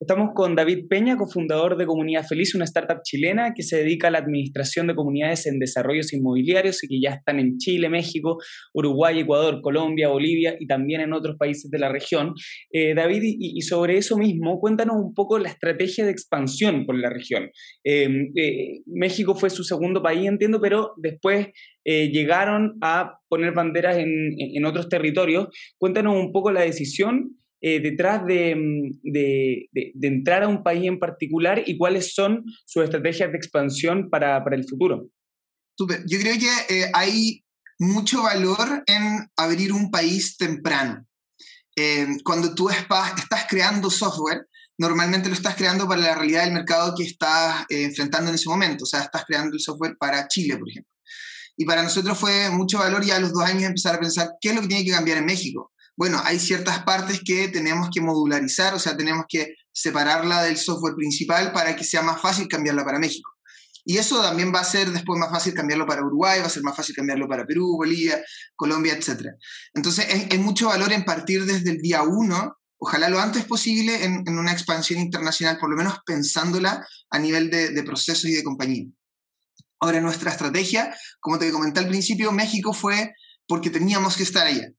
Estamos 0.03 0.31
con 0.35 0.57
David 0.57 0.89
Peña, 0.91 1.17
cofundador 1.17 1.77
de 1.77 1.87
Comunidad 1.87 2.25
Feliz, 2.27 2.57
una 2.57 2.65
startup 2.65 3.03
chilena 3.05 3.53
que 3.55 3.63
se 3.63 3.77
dedica 3.77 4.09
a 4.09 4.11
la 4.11 4.19
administración 4.19 4.89
de 4.89 4.97
comunidades 4.97 5.47
en 5.47 5.61
desarrollos 5.61 6.13
inmobiliarios 6.13 6.83
y 6.83 6.89
que 6.89 7.01
ya 7.01 7.11
están 7.11 7.39
en 7.39 7.57
Chile, 7.59 7.89
México, 7.89 8.39
Uruguay, 8.75 9.21
Ecuador, 9.21 9.61
Colombia, 9.63 10.09
Bolivia 10.09 10.57
y 10.59 10.67
también 10.67 11.03
en 11.03 11.13
otros 11.13 11.37
países 11.39 11.71
de 11.71 11.79
la 11.79 11.89
región. 11.89 12.35
Eh, 12.73 12.95
David, 12.97 13.23
y, 13.23 13.61
sobre 13.61 13.97
eso 13.97 14.19
mismo, 14.19 14.59
cuéntanos 14.59 14.97
un 14.97 15.15
poco 15.15 15.39
la 15.39 15.51
estrategia 15.51 16.05
de 16.05 16.11
expansión 16.11 16.85
por 16.85 16.99
la 16.99 17.09
región. 17.09 17.51
Eh, 17.85 18.09
eh, 18.35 18.81
México 18.87 19.37
fue 19.37 19.51
su 19.51 19.63
segundo 19.63 20.03
país, 20.03 20.27
entiendo, 20.27 20.61
pero 20.61 20.95
después 20.97 21.47
llegaron 21.85 22.77
a 22.81 23.19
poner 23.29 23.53
banderas 23.55 23.99
en, 23.99 24.09
en 24.37 24.65
otros 24.65 24.89
territorios. 24.89 25.47
Cuéntanos 25.79 26.17
un 26.17 26.33
poco 26.33 26.51
la 26.51 26.63
decisión 26.63 27.37
eh, 27.65 27.79
detrás 27.81 28.23
mm, 28.23 28.91
de, 29.05 29.69
de, 29.71 30.09
entrar 30.09 30.43
a 30.43 30.49
un 30.49 30.65
país 30.65 30.85
en 30.85 30.99
particular 30.99 31.63
y 31.65 31.79
cuáles 31.79 32.13
son 32.13 32.45
sus 32.67 32.83
estrategias 32.83 33.31
de 33.31 33.39
expansión 33.39 34.11
para, 34.11 34.43
para 34.43 34.57
el 34.57 34.69
futuro? 34.69 35.07
Yo 35.79 36.19
creo 36.19 36.35
que 36.41 36.75
eh, 36.75 36.91
hay 36.93 37.45
mucho 37.79 38.25
valor 38.25 38.83
en 38.87 39.31
abrir 39.37 39.73
un 39.73 39.93
país 39.93 40.37
temprano. 40.37 41.07
Eh, 41.77 42.09
cuando 42.25 42.53
tú 42.53 42.69
estás 42.69 43.47
creando 43.49 43.91
software, 43.91 44.49
normalmente 44.77 45.29
lo 45.29 45.35
estás 45.37 45.55
creando 45.55 45.87
para 45.87 46.01
la 46.01 46.17
realidad 46.17 46.43
del 46.45 46.55
mercado 46.55 46.95
que 46.97 47.05
estás 47.05 47.65
enfrentando 47.69 48.31
en 48.31 48.35
ese 48.35 48.49
momento. 48.49 48.83
O 48.83 48.89
sea, 48.89 49.03
estás 49.03 49.25
creando 49.25 49.55
el 49.55 49.61
software 49.61 49.97
para 49.97 50.27
Chile, 50.27 50.59
por 50.59 50.69
ejemplo. 50.69 50.91
Y 51.57 51.65
para 51.65 51.85
nosotros 51.85 52.19
fue 52.19 52.51
mucho 52.51 52.79
valor 52.79 53.05
ya 53.05 53.17
a 53.17 53.21
los 53.21 53.33
dos 53.33 53.45
años 53.45 53.63
empezar 53.63 53.95
a 53.95 54.01
pensar 54.01 54.31
qué 54.41 54.49
es 54.49 54.57
lo 54.57 54.63
que 54.63 54.69
tiene 54.69 54.85
que 54.85 54.91
cambiar 54.91 55.19
en 55.19 55.27
México 55.27 55.73
bueno, 55.97 56.21
hay 56.25 56.39
ciertas 56.39 56.83
partes 56.85 57.21
que 57.25 57.49
tenemos 57.49 57.89
que 57.93 58.01
modularizar, 58.01 58.75
o 58.75 58.79
sea, 58.79 58.97
tenemos 58.97 59.27
que 59.29 59.55
separarla 59.73 60.43
del 60.43 60.57
software 60.57 60.95
principal 60.95 61.53
para 61.53 61.77
que 61.77 61.85
sea 61.85 62.03
más 62.03 62.21
fácil 62.21 62.49
cambiarla 62.49 62.85
para 62.85 62.99
México. 62.99 63.31
Y 63.85 63.99
eso 63.99 64.23
también 64.23 64.53
va 64.55 64.61
a 64.61 64.65
ser 64.65 64.91
después 64.91 65.19
más 65.19 65.31
fácil 65.31 65.55
cambiarlo 65.55 65.87
para 65.87 66.05
Uruguay, 66.05 66.41
va 66.41 66.47
a 66.47 66.51
ser 66.51 66.63
más 66.63 66.77
fácil 66.77 66.95
cambiarlo 66.95 67.29
para 67.29 67.45
Perú, 67.45 67.77
Bolivia, 67.77 68.23
Colombia, 68.55 68.95
etc. 68.95 69.31
Entonces, 69.75 70.07
hay, 70.31 70.39
mucho 70.39 70.69
valor 70.69 70.93
en 70.93 71.05
partir 71.05 71.45
desde 71.45 71.71
el 71.71 71.79
día 71.79 72.03
uno, 72.03 72.57
ojalá 72.79 73.09
lo 73.09 73.19
antes 73.19 73.45
posible, 73.45 74.05
en, 74.05 74.39
una 74.39 74.53
expansión 74.53 75.01
internacional, 75.01 75.59
por 75.59 75.69
lo 75.69 75.77
menos 75.77 75.99
pensándola 76.07 76.87
a 77.11 77.19
nivel 77.19 77.51
de, 77.51 77.71
de 77.71 77.83
procesos 77.83 78.27
y 78.27 78.35
de 78.35 78.45
compañía. 78.45 78.87
Ahora, 79.81 80.01
nuestra 80.01 80.31
estrategia, 80.31 80.95
como 81.19 81.41
te 81.41 81.51
comenté 81.51 81.81
al 81.81 81.89
principio, 81.89 82.31
México 82.31 82.73
fue 82.73 83.13
porque 83.49 83.69
teníamos 83.69 84.17
que 84.17 84.23
estar 84.23 84.47
allá. 84.47 84.73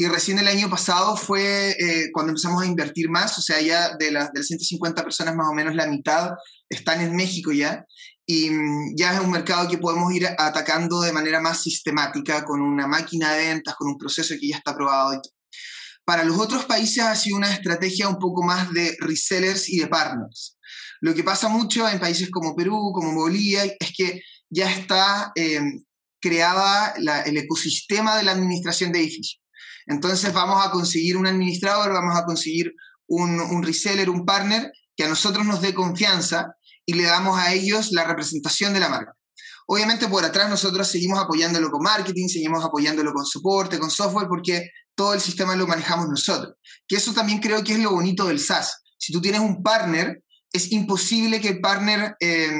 Y 0.00 0.08
recién 0.08 0.38
el 0.38 0.48
año 0.48 0.70
pasado 0.70 1.14
fue 1.14 1.72
eh, 1.72 2.08
cuando 2.10 2.30
empezamos 2.30 2.62
a 2.62 2.66
invertir 2.66 3.10
más, 3.10 3.36
o 3.36 3.42
sea, 3.42 3.60
ya 3.60 3.98
de, 3.98 4.10
las, 4.10 4.32
de 4.32 4.42
150 4.42 5.04
personas 5.04 5.36
más 5.36 5.46
o 5.50 5.52
menos 5.52 5.74
la 5.74 5.86
mitad 5.88 6.30
están 6.70 7.02
en 7.02 7.14
México 7.14 7.52
ya. 7.52 7.84
Y 8.24 8.48
mm, 8.48 8.96
ya 8.96 9.12
es 9.12 9.20
un 9.20 9.30
mercado 9.30 9.68
que 9.68 9.76
podemos 9.76 10.10
ir 10.14 10.26
atacando 10.38 11.02
de 11.02 11.12
manera 11.12 11.38
más 11.42 11.62
sistemática, 11.62 12.46
con 12.46 12.62
una 12.62 12.86
máquina 12.86 13.34
de 13.34 13.48
ventas, 13.48 13.74
con 13.74 13.88
un 13.88 13.98
proceso 13.98 14.34
que 14.40 14.48
ya 14.48 14.56
está 14.56 14.70
aprobado. 14.70 15.20
Para 16.06 16.24
los 16.24 16.38
otros 16.38 16.64
países 16.64 17.04
ha 17.04 17.14
sido 17.14 17.36
una 17.36 17.52
estrategia 17.52 18.08
un 18.08 18.18
poco 18.18 18.42
más 18.42 18.72
de 18.72 18.96
resellers 19.00 19.68
y 19.68 19.80
de 19.80 19.88
partners. 19.88 20.56
Lo 21.02 21.14
que 21.14 21.24
pasa 21.24 21.50
mucho 21.50 21.86
en 21.86 22.00
países 22.00 22.30
como 22.30 22.56
Perú, 22.56 22.90
como 22.94 23.12
Bolivia, 23.12 23.64
es 23.78 23.92
que 23.94 24.22
ya 24.48 24.72
está 24.72 25.32
eh, 25.34 25.60
creada 26.22 26.94
el 27.26 27.36
ecosistema 27.36 28.16
de 28.16 28.22
la 28.22 28.32
administración 28.32 28.92
de 28.92 29.00
edificios. 29.00 29.40
Entonces 29.86 30.32
vamos 30.32 30.64
a 30.64 30.70
conseguir 30.70 31.16
un 31.16 31.26
administrador, 31.26 31.92
vamos 31.92 32.16
a 32.16 32.24
conseguir 32.24 32.72
un, 33.06 33.62
reseller, 33.62 34.08
un 34.08 34.24
partner 34.24 34.72
que 34.96 35.04
a 35.04 35.08
nosotros 35.08 35.44
nos 35.44 35.60
dé 35.60 35.74
confianza 35.74 36.54
y 36.86 36.94
le 36.94 37.04
damos 37.04 37.38
a 37.38 37.52
ellos 37.52 37.92
la 37.92 38.04
representación 38.04 38.72
de 38.72 38.80
la 38.80 38.88
marca. 38.88 39.12
Obviamente 39.66 40.08
por 40.08 40.24
atrás 40.24 40.48
nosotros 40.48 40.88
seguimos 40.88 41.18
apoyándolo 41.18 41.70
con 41.70 41.82
marketing, 41.82 42.28
seguimos 42.28 42.64
apoyándolo 42.64 43.12
con 43.12 43.24
soporte, 43.24 43.78
con 43.78 43.90
software, 43.90 44.26
porque 44.28 44.70
todo 44.94 45.14
el 45.14 45.20
sistema 45.20 45.54
lo 45.54 45.66
manejamos 45.66 46.08
nosotros. 46.08 46.54
Que 46.86 46.96
eso 46.96 47.12
también 47.12 47.38
creo 47.38 47.62
que 47.62 47.74
es 47.74 47.78
lo 47.78 47.92
bonito 47.92 48.26
del 48.26 48.40
SaaS. 48.40 48.82
Si 48.98 49.12
tú 49.12 49.20
tienes 49.20 49.40
un 49.40 49.62
partner, 49.62 50.22
es 50.52 50.72
imposible 50.72 51.40
que 51.40 51.48
el 51.48 51.60
partner 51.60 52.16
eh, 52.20 52.50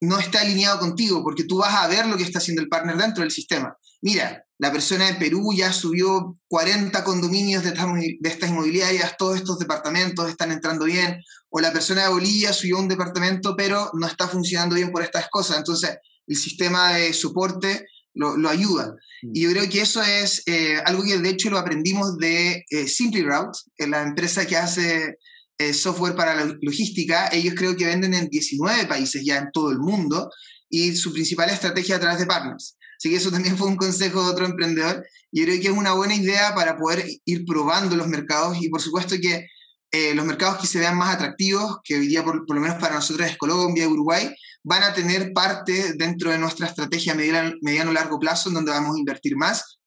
no 0.00 0.18
esté 0.18 0.38
alineado 0.38 0.78
contigo, 0.78 1.22
porque 1.22 1.44
tú 1.44 1.58
vas 1.58 1.74
a 1.74 1.88
ver 1.88 2.06
lo 2.06 2.16
que 2.16 2.22
está 2.22 2.38
haciendo 2.38 2.62
el 2.62 2.68
partner 2.68 2.96
dentro 2.96 3.22
del 3.22 3.30
sistema. 3.30 3.76
Mira, 4.04 4.44
la 4.58 4.70
persona 4.70 5.06
de 5.06 5.14
Perú 5.14 5.54
ya 5.56 5.72
subió 5.72 6.38
40 6.48 7.02
condominios 7.04 7.62
de 7.62 7.70
estas, 7.70 8.50
inmobiliarias, 8.50 9.16
todos 9.16 9.36
estos 9.36 9.58
departamentos 9.58 10.28
están 10.28 10.52
entrando 10.52 10.84
bien, 10.84 11.22
o 11.48 11.58
la 11.58 11.72
persona 11.72 12.02
de 12.02 12.10
Bolivia 12.10 12.52
subió 12.52 12.78
un 12.78 12.86
departamento, 12.86 13.56
pero 13.56 13.90
no 13.94 14.06
está 14.06 14.28
funcionando 14.28 14.74
bien 14.74 14.92
por 14.92 15.02
estas 15.02 15.30
cosas. 15.30 15.56
Entonces, 15.56 15.96
el 16.26 16.36
sistema 16.36 16.92
de 16.92 17.14
soporte 17.14 17.86
lo, 18.12 18.36
ayuda. 18.46 18.94
Mm. 19.22 19.30
Y 19.32 19.40
yo 19.40 19.50
creo 19.52 19.70
que 19.70 19.80
eso 19.80 20.02
es 20.02 20.42
eh, 20.44 20.76
algo 20.84 21.02
que 21.02 21.16
de 21.16 21.30
hecho 21.30 21.48
lo 21.48 21.56
aprendimos 21.56 22.18
de 22.18 22.62
eh, 22.68 22.86
SimplyRoute, 22.86 23.58
la 23.88 24.02
empresa 24.02 24.46
que 24.46 24.58
hace 24.58 25.16
eh, 25.56 25.72
software 25.72 26.14
para 26.14 26.34
la 26.34 26.54
logística. 26.60 27.28
Ellos 27.28 27.54
creo 27.56 27.74
que 27.74 27.86
venden 27.86 28.12
en 28.12 28.28
19 28.28 28.84
países 28.84 29.22
ya 29.24 29.38
en 29.38 29.50
todo 29.50 29.70
el 29.70 29.78
mundo 29.78 30.28
y 30.68 30.94
su 30.94 31.10
principal 31.10 31.48
estrategia 31.48 31.96
a 31.96 32.00
través 32.00 32.18
de 32.18 32.26
partners. 32.26 32.76
Así 32.96 33.10
que 33.10 33.16
eso 33.16 33.30
también 33.30 33.56
fue 33.56 33.68
un 33.68 33.76
consejo 33.76 34.22
de 34.24 34.30
otro 34.30 34.46
emprendedor. 34.46 35.06
Y 35.30 35.44
creo 35.44 35.60
que 35.60 35.68
es 35.68 35.72
una 35.72 35.92
buena 35.92 36.14
idea 36.14 36.54
para 36.54 36.76
poder 36.76 37.04
ir 37.24 37.44
probando 37.44 37.96
los 37.96 38.08
mercados 38.08 38.56
y 38.60 38.68
por 38.68 38.80
supuesto 38.80 39.16
que 39.20 39.46
eh, 39.90 40.14
los 40.14 40.24
mercados 40.24 40.60
que 40.60 40.66
se 40.66 40.80
vean 40.80 40.96
más 40.96 41.14
atractivos, 41.14 41.78
que 41.84 41.94
hoy 41.94 42.08
día 42.08 42.24
por, 42.24 42.44
lo 42.48 42.60
menos 42.60 42.78
para 42.80 42.96
nosotros 42.96 43.28
es 43.28 43.36
Colombia, 43.36 43.88
Uruguay, 43.88 44.28
van 44.64 44.82
a 44.82 44.92
tener 44.92 45.32
parte 45.32 45.92
dentro 45.96 46.30
de 46.30 46.38
nuestra 46.38 46.66
estrategia 46.66 47.14
mediano-largo 47.14 48.18
plazo 48.18 48.48
en 48.48 48.56
donde 48.56 48.72
vamos 48.72 48.96
a 48.96 48.98
invertir 48.98 49.36
más 49.36 49.78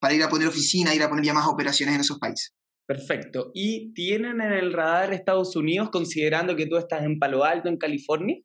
para 0.00 0.14
ir 0.14 0.22
a 0.24 0.28
poner 0.28 0.48
oficina, 0.48 0.94
ir 0.94 1.02
a 1.04 1.08
poner 1.08 1.24
ya 1.24 1.32
más 1.32 1.46
operaciones 1.46 1.94
en 1.94 2.00
esos 2.00 2.18
países. 2.18 2.52
Perfecto. 2.86 3.52
¿Y 3.54 3.92
tienen 3.94 4.40
en 4.40 4.52
el 4.52 4.72
radar 4.72 5.14
Estados 5.14 5.54
Unidos, 5.54 5.90
considerando 5.90 6.56
que 6.56 6.66
tú 6.66 6.76
estás 6.76 7.04
en 7.04 7.20
Palo 7.20 7.44
Alto, 7.44 7.68
en 7.68 7.76
California? 7.76 8.38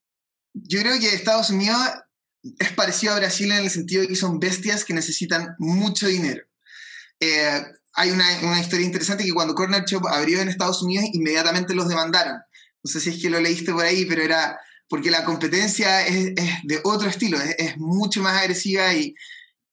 Yo 0.53 0.81
creo 0.81 0.99
que 0.99 1.07
Estados 1.07 1.49
Unidos 1.49 1.77
es 2.59 2.71
parecido 2.73 3.13
a 3.13 3.17
Brasil 3.17 3.51
en 3.51 3.63
el 3.63 3.69
sentido 3.69 4.01
de 4.01 4.07
que 4.07 4.15
son 4.15 4.39
bestias 4.39 4.85
que 4.85 4.93
necesitan 4.93 5.55
mucho 5.59 6.07
dinero. 6.07 6.43
Eh, 7.19 7.63
hay 7.93 8.11
una, 8.11 8.59
historia 8.59 8.85
interesante 8.85 9.23
que 9.23 9.33
cuando 9.33 9.55
Corner 9.55 9.83
Shop 9.85 10.07
abrió 10.07 10.39
en 10.39 10.49
Estados 10.49 10.83
Unidos, 10.83 11.05
inmediatamente 11.13 11.73
los 11.73 11.87
demandaron. 11.87 12.37
No 12.83 12.91
sé 12.91 12.99
si 12.99 13.09
es 13.09 13.21
que 13.21 13.29
lo 13.29 13.39
leíste 13.39 13.71
por 13.73 13.83
ahí, 13.83 14.05
pero 14.05 14.21
era 14.21 14.59
porque 14.87 15.11
la 15.11 15.25
competencia 15.25 16.05
es, 16.05 16.35
de 16.63 16.79
otro 16.83 17.09
estilo, 17.09 17.37
es, 17.41 17.55
es, 17.57 17.77
mucho 17.77 18.21
más 18.21 18.41
agresiva 18.41 18.93
y, 18.93 19.15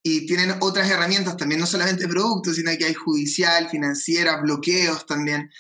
y 0.02 0.26
tienen 0.26 0.56
otras 0.60 0.90
herramientas 0.90 1.36
también, 1.36 1.60
no 1.60 1.66
solamente 1.66 2.08
productos, 2.08 2.56
sino 2.56 2.70
que 2.76 2.84
hay 2.86 2.94
judicial, 2.94 3.70
financiera, 3.70 4.36
bloqueos 4.40 5.06
también. 5.06 5.50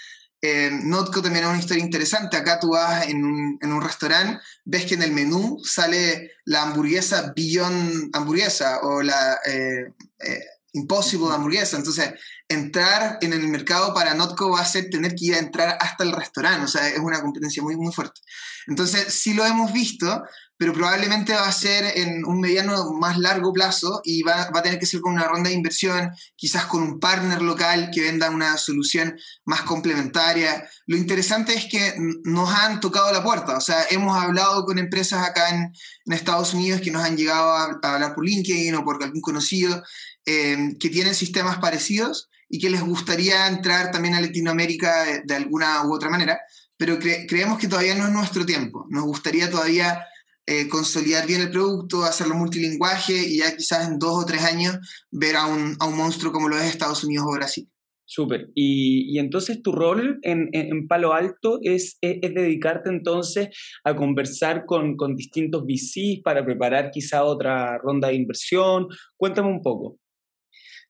Eh, 0.46 0.70
Notco 0.70 1.22
también 1.22 1.46
es 1.46 1.50
una 1.50 1.58
historia 1.58 1.82
interesante. 1.82 2.36
Acá 2.36 2.60
tú 2.60 2.72
vas 2.72 3.08
en 3.08 3.24
un, 3.24 3.58
en 3.62 3.72
un 3.72 3.80
restaurante, 3.80 4.44
ves 4.66 4.84
que 4.84 4.92
en 4.92 5.02
el 5.02 5.10
menú 5.10 5.58
sale 5.64 6.32
la 6.44 6.64
hamburguesa 6.64 7.32
Beyond 7.34 8.14
Hamburguesa 8.14 8.80
o 8.82 9.00
la 9.00 9.38
eh, 9.46 9.86
eh, 10.20 10.44
Impossible 10.74 11.32
Hamburguesa. 11.32 11.76
Entonces, 11.76 12.12
entrar 12.48 13.18
en 13.20 13.32
el 13.32 13.48
mercado 13.48 13.94
para 13.94 14.14
Notco 14.14 14.50
va 14.50 14.60
a 14.60 14.66
ser 14.66 14.90
tener 14.90 15.14
que 15.14 15.26
ir 15.26 15.34
a 15.34 15.38
entrar 15.38 15.78
hasta 15.80 16.04
el 16.04 16.12
restaurante. 16.12 16.64
O 16.64 16.68
sea, 16.68 16.88
es 16.88 16.98
una 16.98 17.20
competencia 17.22 17.62
muy, 17.62 17.76
muy 17.76 17.92
fuerte. 17.92 18.20
Entonces, 18.66 19.12
sí 19.14 19.34
lo 19.34 19.46
hemos 19.46 19.72
visto, 19.72 20.22
pero 20.56 20.72
probablemente 20.72 21.32
va 21.32 21.48
a 21.48 21.52
ser 21.52 21.98
en 21.98 22.24
un 22.24 22.40
mediano 22.40 22.92
más 22.92 23.18
largo 23.18 23.52
plazo 23.52 24.00
y 24.04 24.22
va, 24.22 24.50
va, 24.50 24.60
a 24.60 24.62
tener 24.62 24.78
que 24.78 24.86
ser 24.86 25.00
con 25.00 25.14
una 25.14 25.26
ronda 25.26 25.48
de 25.50 25.56
inversión, 25.56 26.10
quizás 26.36 26.66
con 26.66 26.82
un 26.82 27.00
partner 27.00 27.42
local 27.42 27.90
que 27.92 28.02
venda 28.02 28.30
una 28.30 28.56
solución 28.56 29.16
más 29.44 29.62
complementaria. 29.62 30.68
Lo 30.86 30.96
interesante 30.96 31.54
es 31.54 31.66
que 31.66 31.94
nos 32.24 32.50
han 32.50 32.80
tocado 32.80 33.12
la 33.12 33.22
puerta, 33.22 33.56
o 33.56 33.60
sea, 33.60 33.84
hemos 33.90 34.16
hablado 34.16 34.64
con 34.64 34.78
empresas 34.78 35.26
acá 35.26 35.50
en, 35.50 35.72
en 36.06 36.12
Estados 36.12 36.54
Unidos 36.54 36.80
que 36.80 36.90
nos 36.90 37.04
han 37.04 37.16
llegado 37.16 37.52
a, 37.52 37.78
a, 37.82 37.94
hablar 37.94 38.14
por 38.14 38.24
LinkedIn 38.24 38.74
o 38.76 38.84
por 38.84 39.02
algún 39.02 39.20
conocido 39.20 39.82
eh, 40.26 40.76
que 40.80 40.88
tienen 40.88 41.14
sistemas 41.14 41.58
parecidos 41.58 42.30
y 42.48 42.58
que 42.58 42.70
les 42.70 42.82
gustaría 42.82 43.46
entrar 43.48 43.90
también 43.90 44.14
a 44.14 44.20
Latinoamérica 44.20 45.22
de, 45.24 45.34
alguna 45.34 45.86
u 45.86 45.94
otra 45.94 46.10
manera, 46.10 46.40
pero 46.76 46.98
cre 46.98 47.26
creemos 47.26 47.58
que 47.58 47.68
todavía 47.68 47.94
no 47.94 48.06
es 48.06 48.12
nuestro 48.12 48.46
tiempo. 48.46 48.86
Nos 48.90 49.04
gustaría 49.04 49.50
todavía 49.50 50.04
eh, 50.46 50.68
consolidar 50.68 51.26
bien 51.26 51.40
el 51.40 51.50
producto, 51.50 52.04
hacerlo 52.04 52.34
multilingüaje 52.34 53.14
y 53.14 53.38
ya 53.38 53.56
quizás 53.56 53.88
en 53.88 53.98
dos 53.98 54.22
o 54.22 54.26
tres 54.26 54.44
años 54.44 54.78
ver 55.10 55.36
a 55.36 55.46
un, 55.46 55.76
a 55.80 55.86
un 55.86 55.96
monstruo 55.96 56.32
como 56.32 56.48
lo 56.48 56.56
es 56.56 56.64
Estados 56.64 57.02
Unidos 57.04 57.26
o 57.28 57.32
Brasil. 57.32 57.68
Súper. 58.06 58.50
Y, 58.54 59.18
entonces 59.18 59.62
tu 59.62 59.72
rol 59.72 60.18
en, 60.22 60.50
en 60.52 60.86
Palo 60.86 61.14
Alto 61.14 61.58
es, 61.62 61.96
es, 62.02 62.18
es, 62.20 62.34
dedicarte 62.34 62.90
entonces 62.90 63.48
a 63.82 63.96
conversar 63.96 64.66
con, 64.66 64.96
con 64.96 65.16
distintos 65.16 65.64
VCs 65.64 66.20
para 66.22 66.44
preparar 66.44 66.90
quizá 66.90 67.24
otra 67.24 67.78
ronda 67.78 68.08
de 68.08 68.14
inversión. 68.14 68.88
Cuéntame 69.16 69.48
un 69.48 69.62
poco. 69.62 69.98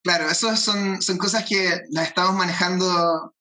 Claro, 0.05 0.29
esas 0.29 0.61
son, 0.61 1.01
son 1.01 1.17
cosas 1.17 1.47
que 1.49 1.81
las 1.89 2.09
estamos 2.09 2.35
manejando 2.37 3.35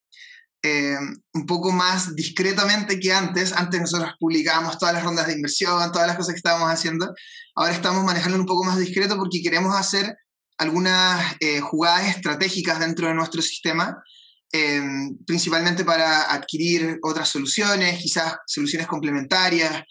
eh, 0.63 0.95
un 1.33 1.45
poco 1.45 1.73
más 1.73 2.15
discretamente 2.15 3.01
que 3.01 3.11
antes. 3.11 3.51
Antes 3.51 3.81
nosotros 3.81 4.13
publicábamos 4.17 4.77
todas 4.77 4.95
las 4.95 5.03
rondas 5.03 5.27
de 5.27 5.33
inversión, 5.33 5.91
todas 5.91 6.07
las 6.07 6.15
cosas 6.15 6.33
que 6.33 6.37
estábamos 6.37 6.71
haciendo. 6.71 7.13
Ahora 7.53 7.73
estamos 7.73 8.05
manejando 8.05 8.39
un 8.39 8.45
poco 8.45 8.63
más 8.63 8.77
discreto 8.77 9.17
porque 9.17 9.41
queremos 9.41 9.75
hacer 9.75 10.15
algunas 10.57 11.35
eh, 11.41 11.59
jugadas 11.59 12.15
estratégicas 12.15 12.79
dentro 12.79 13.09
de 13.09 13.13
nuestro 13.13 13.41
sistema, 13.41 14.01
eh, 14.53 14.81
principalmente 15.27 15.83
para 15.83 16.31
adquirir 16.31 16.97
otras 17.01 17.27
soluciones, 17.27 17.99
quizás 18.01 18.37
soluciones 18.47 18.87
complementarias. 18.87 19.83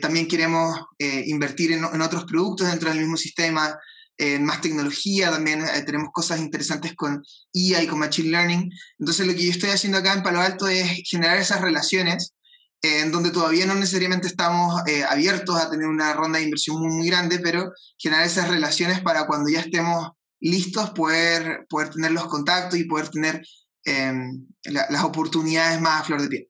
También 0.00 0.28
queremos 0.28 0.78
invertir 1.00 1.72
en 1.72 2.00
otros 2.00 2.24
productos 2.24 2.68
dentro 2.68 2.88
del 2.88 3.00
mismo 3.00 3.16
sistema 3.16 3.76
en 4.18 4.44
más 4.44 4.60
tecnología, 4.60 5.30
también 5.30 5.62
eh, 5.62 5.82
tenemos 5.84 6.08
cosas 6.12 6.40
interesantes 6.40 6.94
con 6.94 7.22
IA 7.52 7.82
y 7.82 7.86
con 7.86 7.98
Machine 7.98 8.30
Learning. 8.30 8.70
Entonces 8.98 9.26
lo 9.26 9.34
que 9.34 9.44
yo 9.44 9.50
estoy 9.50 9.70
haciendo 9.70 9.98
acá 9.98 10.14
en 10.14 10.22
Palo 10.22 10.40
Alto 10.40 10.68
es 10.68 11.02
generar 11.04 11.36
esas 11.36 11.60
relaciones 11.60 12.34
eh, 12.82 13.00
en 13.00 13.12
donde 13.12 13.30
todavía 13.30 13.66
no 13.66 13.74
necesariamente 13.74 14.26
estamos 14.26 14.82
eh, 14.86 15.04
abiertos 15.04 15.56
a 15.56 15.70
tener 15.70 15.86
una 15.86 16.12
ronda 16.14 16.38
de 16.38 16.44
inversión 16.44 16.80
muy, 16.80 16.94
muy 16.94 17.06
grande, 17.08 17.38
pero 17.38 17.72
generar 17.98 18.26
esas 18.26 18.48
relaciones 18.48 19.00
para 19.00 19.26
cuando 19.26 19.50
ya 19.50 19.60
estemos 19.60 20.10
listos 20.40 20.90
poder, 20.90 21.66
poder 21.68 21.90
tener 21.90 22.12
los 22.12 22.26
contactos 22.26 22.78
y 22.78 22.84
poder 22.84 23.08
tener 23.08 23.42
em, 23.84 24.46
la, 24.64 24.86
las 24.90 25.04
oportunidades 25.04 25.80
más 25.80 26.02
a 26.02 26.04
flor 26.04 26.22
de 26.22 26.28
piel 26.28 26.48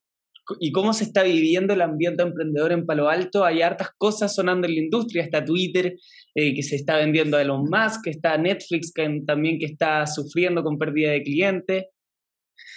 y 0.60 0.72
cómo 0.72 0.92
se 0.92 1.04
está 1.04 1.22
viviendo 1.22 1.74
el 1.74 1.82
ambiente 1.82 2.22
emprendedor 2.22 2.72
en 2.72 2.86
Palo 2.86 3.08
Alto. 3.08 3.44
Hay 3.44 3.62
hartas 3.62 3.90
cosas 3.96 4.34
sonando 4.34 4.66
en 4.66 4.74
la 4.74 4.80
industria, 4.80 5.24
está 5.24 5.44
Twitter 5.44 5.94
eh, 6.34 6.54
que 6.54 6.62
se 6.62 6.76
está 6.76 6.96
vendiendo 6.96 7.36
a 7.36 7.42
Elon 7.42 7.64
Musk, 7.64 8.06
está 8.06 8.36
Netflix 8.38 8.92
que 8.94 9.22
también 9.26 9.58
que 9.58 9.66
está 9.66 10.06
sufriendo 10.06 10.62
con 10.62 10.78
pérdida 10.78 11.12
de 11.12 11.22
clientes. 11.22 11.84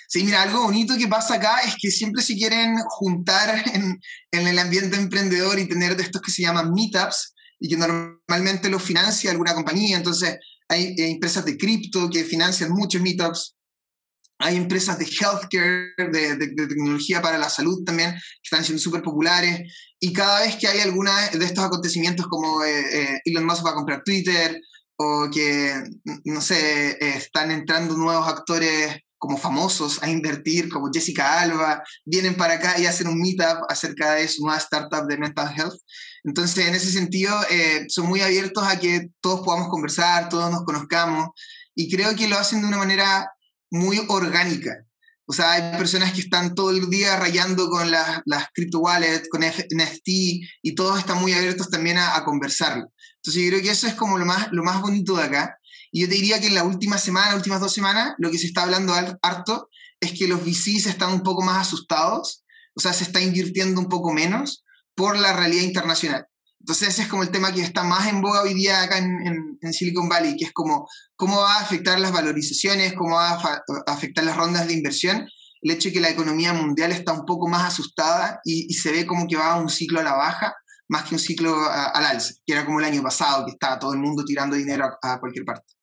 Sí, 0.08 0.23
mira, 0.23 0.41
algo 0.41 0.63
bonito 0.63 0.97
que 0.97 1.08
pasa 1.08 1.36
acá 1.36 1.60
es 1.65 1.75
que 1.79 1.91
siempre 1.91 2.21
se 2.21 2.36
quieren 2.36 2.75
juntar 2.88 3.63
en, 3.73 3.99
en 4.32 4.47
el 4.47 4.60
ambiente 4.60 4.97
emprendedor 4.97 5.60
y 5.60 5.67
tener 5.67 5.95
de 5.95 6.03
estos 6.03 6.21
que 6.21 6.32
se 6.32 6.41
llaman 6.41 6.71
meetups 6.73 7.34
y 7.60 7.69
que 7.69 7.77
normalmente 7.77 8.69
los 8.69 8.82
financia 8.82 9.32
alguna 9.32 9.53
compañía. 9.53 9.97
Entonces, 9.97 10.38
hay 10.67 10.95
eh, 10.97 11.10
empresas 11.12 11.45
de 11.45 11.58
cripto 11.58 12.10
que 12.10 12.23
financian 12.23 12.71
muchos 12.71 13.01
meetups 13.01 13.55
hay 14.39 14.56
empresas 14.56 14.97
de 14.97 15.06
healthcare, 15.06 15.93
de, 15.97 16.36
de, 16.38 16.67
tecnología 16.67 17.21
para 17.21 17.38
la 17.38 17.49
salud 17.49 17.84
también, 17.84 18.12
que 18.12 18.19
están 18.41 18.63
siendo 18.63 18.82
súper 18.82 19.04
populares. 19.04 19.69
Y 19.99 20.13
cada 20.13 20.41
vez 20.41 20.56
que 20.56 20.67
hay 20.67 20.80
alguna 20.80 21.13
de 21.30 21.45
estos 21.45 21.65
acontecimientos 21.65 22.25
como 22.28 22.63
eh, 22.63 22.86
eh, 23.02 23.21
Elon 23.25 23.45
Musk 23.45 23.65
va 23.65 23.71
a 23.71 23.75
comprar 23.75 24.02
Twitter 24.04 24.62
o 24.95 25.30
que, 25.30 25.73
no 26.23 26.39
sé, 26.39 26.91
eh, 26.91 27.17
están 27.17 27.52
entrando 27.52 27.95
nuevos 27.95 28.28
actores 28.28 29.02
como 29.17 29.38
famosos 29.38 30.02
a 30.02 30.10
invertir, 30.10 30.69
como 30.69 30.89
Jessica 30.93 31.41
Alba, 31.41 31.84
vienen 32.06 32.36
para 32.36 32.54
acá 32.54 32.80
y 32.80 32.86
hacen 32.86 33.08
un 33.08 33.19
meetup 33.19 33.65
acerca 33.67 34.13
de 34.13 34.30
su 34.30 34.43
nueva 34.43 34.60
startup 34.60 35.06
de 35.06 35.17
mental 35.17 35.54
health. 35.54 35.75
Entonces, 36.23 36.65
en 36.65 36.75
ese 36.75 36.89
sentido, 36.91 37.38
son 37.89 38.08
muy 38.08 38.21
abiertos 38.21 38.63
a 38.65 38.80
que 38.80 39.10
todos 39.19 39.41
podamos 39.41 39.67
conversar, 39.67 40.30
todos 40.30 40.49
nos 40.49 40.63
conozcamos, 40.63 41.30
y 41.75 41.93
creo 41.93 42.15
que 42.15 42.30
lo 42.30 42.38
hacen 42.38 42.62
de 42.62 42.67
una 42.67 42.78
manera 42.78 43.30
muy 43.69 44.01
orgánica. 44.08 44.86
O 45.25 45.34
sea, 45.34 45.51
hay 45.51 45.77
personas 45.77 46.12
que 46.13 46.21
están 46.21 46.55
todo 46.55 46.71
el 46.71 46.89
día 46.89 47.15
rayando 47.15 47.69
con 47.69 47.91
las, 47.91 48.21
las 48.25 48.47
crypto 48.51 48.79
wallets, 48.79 49.29
con 49.29 49.41
NFT, 49.41 50.08
y 50.08 50.75
todos 50.75 50.97
están 50.97 51.21
muy 51.21 51.34
abiertos 51.34 51.69
también 51.69 51.99
a, 51.99 52.15
a 52.15 52.25
conversarlo. 52.25 52.91
Entonces 53.17 53.43
yo 53.43 53.49
creo 53.49 53.62
que 53.62 53.69
eso 53.69 53.86
es 53.86 53.93
como 53.93 54.17
lo 54.17 54.25
más, 54.25 54.47
lo 54.51 54.63
más 54.63 54.82
bonito 54.82 55.15
de 55.15 55.23
acá. 55.23 55.60
Y 55.91 56.01
yo 56.01 56.10
te 56.10 56.15
diría 56.15 56.39
que 56.39 56.47
en 56.47 56.55
la 56.55 56.63
última 56.63 56.97
semana, 56.97 57.36
últimas 57.36 57.60
dos 57.60 57.73
semanas, 57.73 58.15
lo 58.17 58.32
que 58.32 58.39
se 58.39 58.47
está 58.47 58.63
hablando 58.63 58.93
harto 59.21 59.69
es 59.99 60.13
que 60.13 60.27
los 60.27 60.43
VCs 60.43 60.88
están 60.88 61.13
un 61.13 61.23
poco 61.23 61.43
más 61.43 61.67
asustados, 61.67 62.43
o 62.75 62.79
sea, 62.79 62.93
se 62.93 63.03
está 63.03 63.21
invirtiendo 63.21 63.79
un 63.82 63.89
poco 63.89 64.13
menos 64.13 64.63
por 64.95 65.17
la 65.17 65.34
realidad 65.34 65.63
internacional. 65.63 66.27
Entonces 66.60 66.89
ese 66.89 67.04
es 67.04 67.08
como 67.08 67.24
el 67.24 67.32
tema 67.32 67.54
que 67.54 67.62
está 67.62 67.84
más 67.84 68.08
en 68.08 68.22
boga 68.22 68.41
hoy 68.41 68.54
día 68.54 68.82
acá 68.82 68.98
en, 68.98 69.74
Silicon 69.74 70.10
Valley, 70.10 70.36
que 70.36 70.45
es 70.45 70.52
como 70.52 70.88
cómo 71.15 71.38
va 71.38 71.56
a 71.56 71.62
afectar 71.62 72.00
las 72.00 72.12
valorizaciones, 72.12 72.93
cómo 72.93 73.15
va 73.15 73.32
a 73.32 73.63
afectar 73.88 74.24
las 74.24 74.36
rondas 74.36 74.67
de 74.67 74.74
inversión, 74.74 75.28
el 75.62 75.72
hecho 75.72 75.89
de 75.89 75.93
que 75.93 76.00
la 76.00 76.10
economía 76.10 76.54
mundial 76.54 76.91
está 76.91 77.13
un 77.13 77.26
poco 77.26 77.48
más 77.48 77.65
asustada 77.65 78.39
y, 78.43 78.74
se 78.74 78.91
ve 78.91 79.06
como 79.06 79.28
que 79.28 79.36
va 79.36 79.54
a 79.54 79.60
un 79.60 79.69
ciclo 79.69 80.00
a 80.00 80.04
la 80.04 80.13
baja, 80.13 80.54
más 80.88 81.04
que 81.04 81.15
un 81.15 81.19
ciclo 81.19 81.56
al 81.69 82.06
alza, 82.06 82.34
que 82.45 82.54
era 82.54 82.65
como 82.65 82.80
el 82.80 82.86
año 82.86 83.04
pasado, 83.04 83.45
que 83.45 83.52
estaba 83.52 83.80
todo 83.80 83.93
el 83.93 84.00
mundo 84.00 84.24
tirando 84.26 84.56
dinero 84.56 84.89
a 85.02 85.19
cualquier 85.19 85.45
parte. 85.45 85.78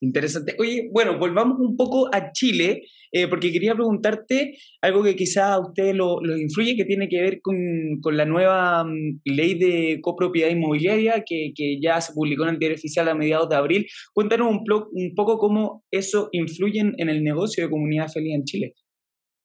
Interesante. 0.00 0.54
Oye, 0.58 0.88
bueno, 0.92 1.18
volvamos 1.18 1.58
un 1.58 1.76
poco 1.76 2.08
a 2.14 2.30
Chile, 2.32 2.82
eh, 3.10 3.26
porque 3.26 3.50
quería 3.50 3.74
preguntarte 3.74 4.56
algo 4.80 5.02
que 5.02 5.16
quizá 5.16 5.54
a 5.54 5.60
usted 5.60 5.92
lo, 5.94 6.20
lo 6.22 6.36
influye, 6.36 6.76
que 6.76 6.84
tiene 6.84 7.08
que 7.08 7.20
ver 7.20 7.40
con, 7.42 7.56
con 8.00 8.16
la 8.16 8.24
nueva 8.24 8.84
um, 8.84 9.18
ley 9.24 9.58
de 9.58 9.98
copropiedad 10.00 10.50
inmobiliaria 10.50 11.24
que, 11.26 11.52
que, 11.54 11.80
ya 11.82 12.00
se 12.00 12.12
publicó 12.12 12.44
en 12.44 12.50
el 12.50 12.58
diario 12.58 12.76
oficial 12.76 13.08
a 13.08 13.14
mediados 13.14 13.48
de 13.48 13.56
abril. 13.56 13.86
Cuéntanos 14.12 14.48
un, 14.48 14.64
un 14.92 15.14
poco 15.16 15.38
cómo 15.38 15.84
eso 15.90 16.28
influye 16.30 16.80
en 16.80 17.08
el 17.08 17.24
negocio 17.24 17.64
de 17.64 17.70
comunidad 17.70 18.08
feliz 18.08 18.34
en 18.34 18.44
Chile. 18.44 18.74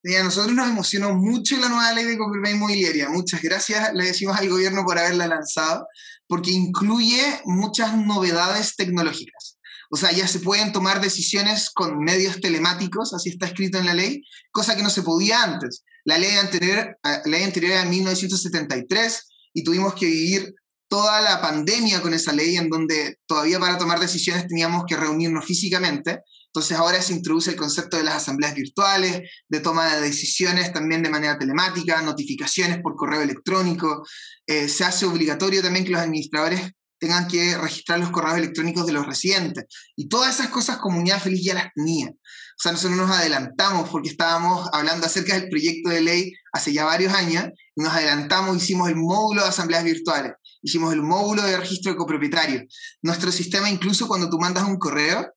Mira, 0.05 0.19
a 0.19 0.23
nosotros 0.25 0.53
nos 0.53 0.69
emocionó 0.69 1.15
mucho 1.15 1.57
la 1.57 1.69
nueva 1.69 1.93
ley 1.93 2.03
de 2.03 2.17
copropiedad 2.17 2.57
inmobiliaria. 2.57 3.09
Muchas 3.09 3.41
gracias, 3.41 3.93
le 3.93 4.03
decimos 4.03 4.37
al 4.37 4.49
gobierno 4.49 4.83
por 4.85 4.99
haberla 4.99 5.27
lanzado, 5.27 5.87
porque 6.27 6.51
incluye 6.51 7.21
muchas 7.45 7.97
novedades 7.97 8.75
tecnológicas. 8.75 9.52
O 9.93 9.95
sea, 9.95 10.11
ya 10.11 10.27
se 10.27 10.39
pueden 10.39 10.71
tomar 10.71 11.01
decisiones 11.01 11.69
con 11.69 11.99
medios 11.99 12.41
telemáticos, 12.41 13.13
así 13.13 13.29
está 13.29 13.45
escrito 13.45 13.77
en 13.77 13.85
la 13.85 13.93
ley, 13.93 14.23
cosa 14.49 14.75
que 14.75 14.81
no 14.81 14.89
se 14.89 15.03
podía 15.03 15.43
antes. 15.43 15.83
La 16.03 16.17
ley 16.17 16.35
anterior, 16.37 16.97
la 17.03 17.21
ley 17.25 17.43
anterior 17.43 17.73
era 17.73 17.83
en 17.83 17.91
1973 17.91 19.27
y 19.53 19.63
tuvimos 19.63 19.93
que 19.93 20.07
vivir 20.07 20.55
toda 20.87 21.21
la 21.21 21.39
pandemia 21.43 22.01
con 22.01 22.15
esa 22.15 22.33
ley 22.33 22.57
en 22.57 22.69
donde 22.69 23.19
todavía 23.27 23.59
para 23.59 23.77
tomar 23.77 23.99
decisiones 23.99 24.47
teníamos 24.47 24.85
que 24.87 24.97
reunirnos 24.97 25.45
físicamente. 25.45 26.21
Entonces 26.47 26.75
ahora 26.75 26.99
se 26.99 27.13
introduce 27.13 27.51
el 27.51 27.55
concepto 27.55 27.97
de 27.97 28.03
las 28.03 28.15
asambleas 28.15 28.55
virtuales, 28.55 29.29
de 29.47 29.59
toma 29.59 29.93
de 29.93 30.01
decisiones 30.01 30.73
también 30.73 31.03
de 31.03 31.11
manera 31.11 31.37
telemática, 31.37 32.01
notificaciones 32.01 32.79
por 32.81 32.95
correo 32.95 33.21
electrónico. 33.21 34.03
Eh, 34.47 34.67
se 34.69 34.85
hace 34.85 35.05
obligatorio 35.05 35.61
también 35.61 35.85
que 35.85 35.91
los 35.91 36.01
administradores 36.01 36.71
tengan 37.03 37.27
que 37.27 37.57
registrar 37.57 37.99
los 37.99 38.11
correos 38.11 38.37
electrónicos 38.37 38.85
de 38.85 38.93
los 38.93 39.05
residentes. 39.05 39.65
Y 39.97 40.07
todas 40.07 40.35
esas 40.35 40.47
cosas 40.47 40.77
Comunidad 40.77 41.21
Feliz 41.21 41.43
ya 41.43 41.53
las 41.53 41.67
tenía. 41.75 42.07
O 42.07 42.61
sea, 42.63 42.71
nosotros 42.71 42.97
nos 42.97 43.11
adelantamos 43.11 43.89
porque 43.89 44.07
estábamos 44.07 44.69
hablando 44.71 45.05
acerca 45.05 45.37
del 45.37 45.49
proyecto 45.49 45.89
de 45.89 45.99
ley 45.99 46.31
hace 46.53 46.71
ya 46.71 46.85
varios 46.85 47.13
años, 47.13 47.49
y 47.75 47.81
nos 47.81 47.91
adelantamos, 47.91 48.55
hicimos 48.55 48.87
el 48.87 48.95
módulo 48.95 49.41
de 49.41 49.49
asambleas 49.49 49.83
virtuales, 49.83 50.31
hicimos 50.61 50.93
el 50.93 51.01
módulo 51.01 51.41
de 51.41 51.57
registro 51.57 51.91
de 51.91 51.97
copropietarios. 51.97 52.63
Nuestro 53.01 53.33
sistema, 53.33 53.69
incluso 53.69 54.07
cuando 54.07 54.29
tú 54.29 54.39
mandas 54.39 54.63
un 54.63 54.77
correo, 54.77 55.29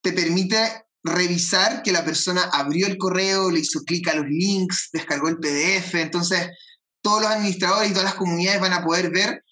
te 0.00 0.12
permite 0.12 0.58
revisar 1.04 1.84
que 1.84 1.92
la 1.92 2.04
persona 2.04 2.42
abrió 2.52 2.88
el 2.88 2.98
correo, 2.98 3.48
le 3.48 3.60
hizo 3.60 3.84
clic 3.84 4.08
a 4.08 4.16
los 4.16 4.26
links, 4.26 4.88
descargó 4.92 5.28
el 5.28 5.38
PDF. 5.38 5.94
Entonces, 5.94 6.48
todos 7.00 7.22
los 7.22 7.30
administradores 7.30 7.90
y 7.90 7.92
todas 7.92 8.06
las 8.06 8.16
comunidades 8.16 8.60
van 8.60 8.72
a 8.72 8.82
poder 8.82 9.10
ver 9.10 9.44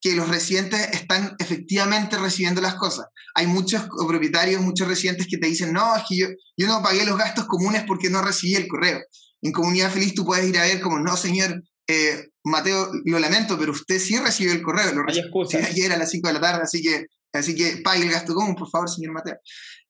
que 0.00 0.14
los 0.14 0.28
residentes 0.28 0.88
están 0.92 1.34
efectivamente 1.38 2.18
recibiendo 2.18 2.60
las 2.60 2.74
cosas. 2.74 3.06
Hay 3.34 3.46
muchos 3.46 3.88
propietarios, 4.06 4.62
muchos 4.62 4.88
residentes 4.88 5.26
que 5.28 5.38
te 5.38 5.46
dicen, 5.46 5.72
no, 5.72 5.96
es 5.96 6.04
que 6.08 6.16
yo, 6.16 6.26
yo 6.56 6.66
no 6.66 6.82
pagué 6.82 7.04
los 7.04 7.18
gastos 7.18 7.46
comunes 7.46 7.84
porque 7.86 8.10
no 8.10 8.22
recibí 8.22 8.54
el 8.54 8.68
correo. 8.68 9.00
En 9.42 9.52
Comunidad 9.52 9.90
Feliz 9.90 10.14
tú 10.14 10.24
puedes 10.24 10.48
ir 10.48 10.58
a 10.58 10.64
ver 10.64 10.80
como, 10.80 10.98
no, 10.98 11.16
señor, 11.16 11.62
eh, 11.88 12.28
Mateo, 12.44 12.90
lo 13.04 13.18
lamento, 13.18 13.58
pero 13.58 13.72
usted 13.72 13.98
sí 13.98 14.16
recibió 14.18 14.52
el 14.52 14.62
correo. 14.62 14.92
Lo 14.92 15.02
recibió 15.02 15.30
ayer 15.66 15.92
a 15.92 15.96
las 15.96 16.10
5 16.10 16.28
de 16.28 16.34
la 16.34 16.40
tarde, 16.40 16.62
así 16.62 16.82
que, 16.82 17.06
así 17.32 17.54
que 17.54 17.78
pague 17.78 18.04
el 18.04 18.10
gasto 18.10 18.34
común, 18.34 18.54
por 18.54 18.70
favor, 18.70 18.88
señor 18.88 19.12
Mateo. 19.12 19.36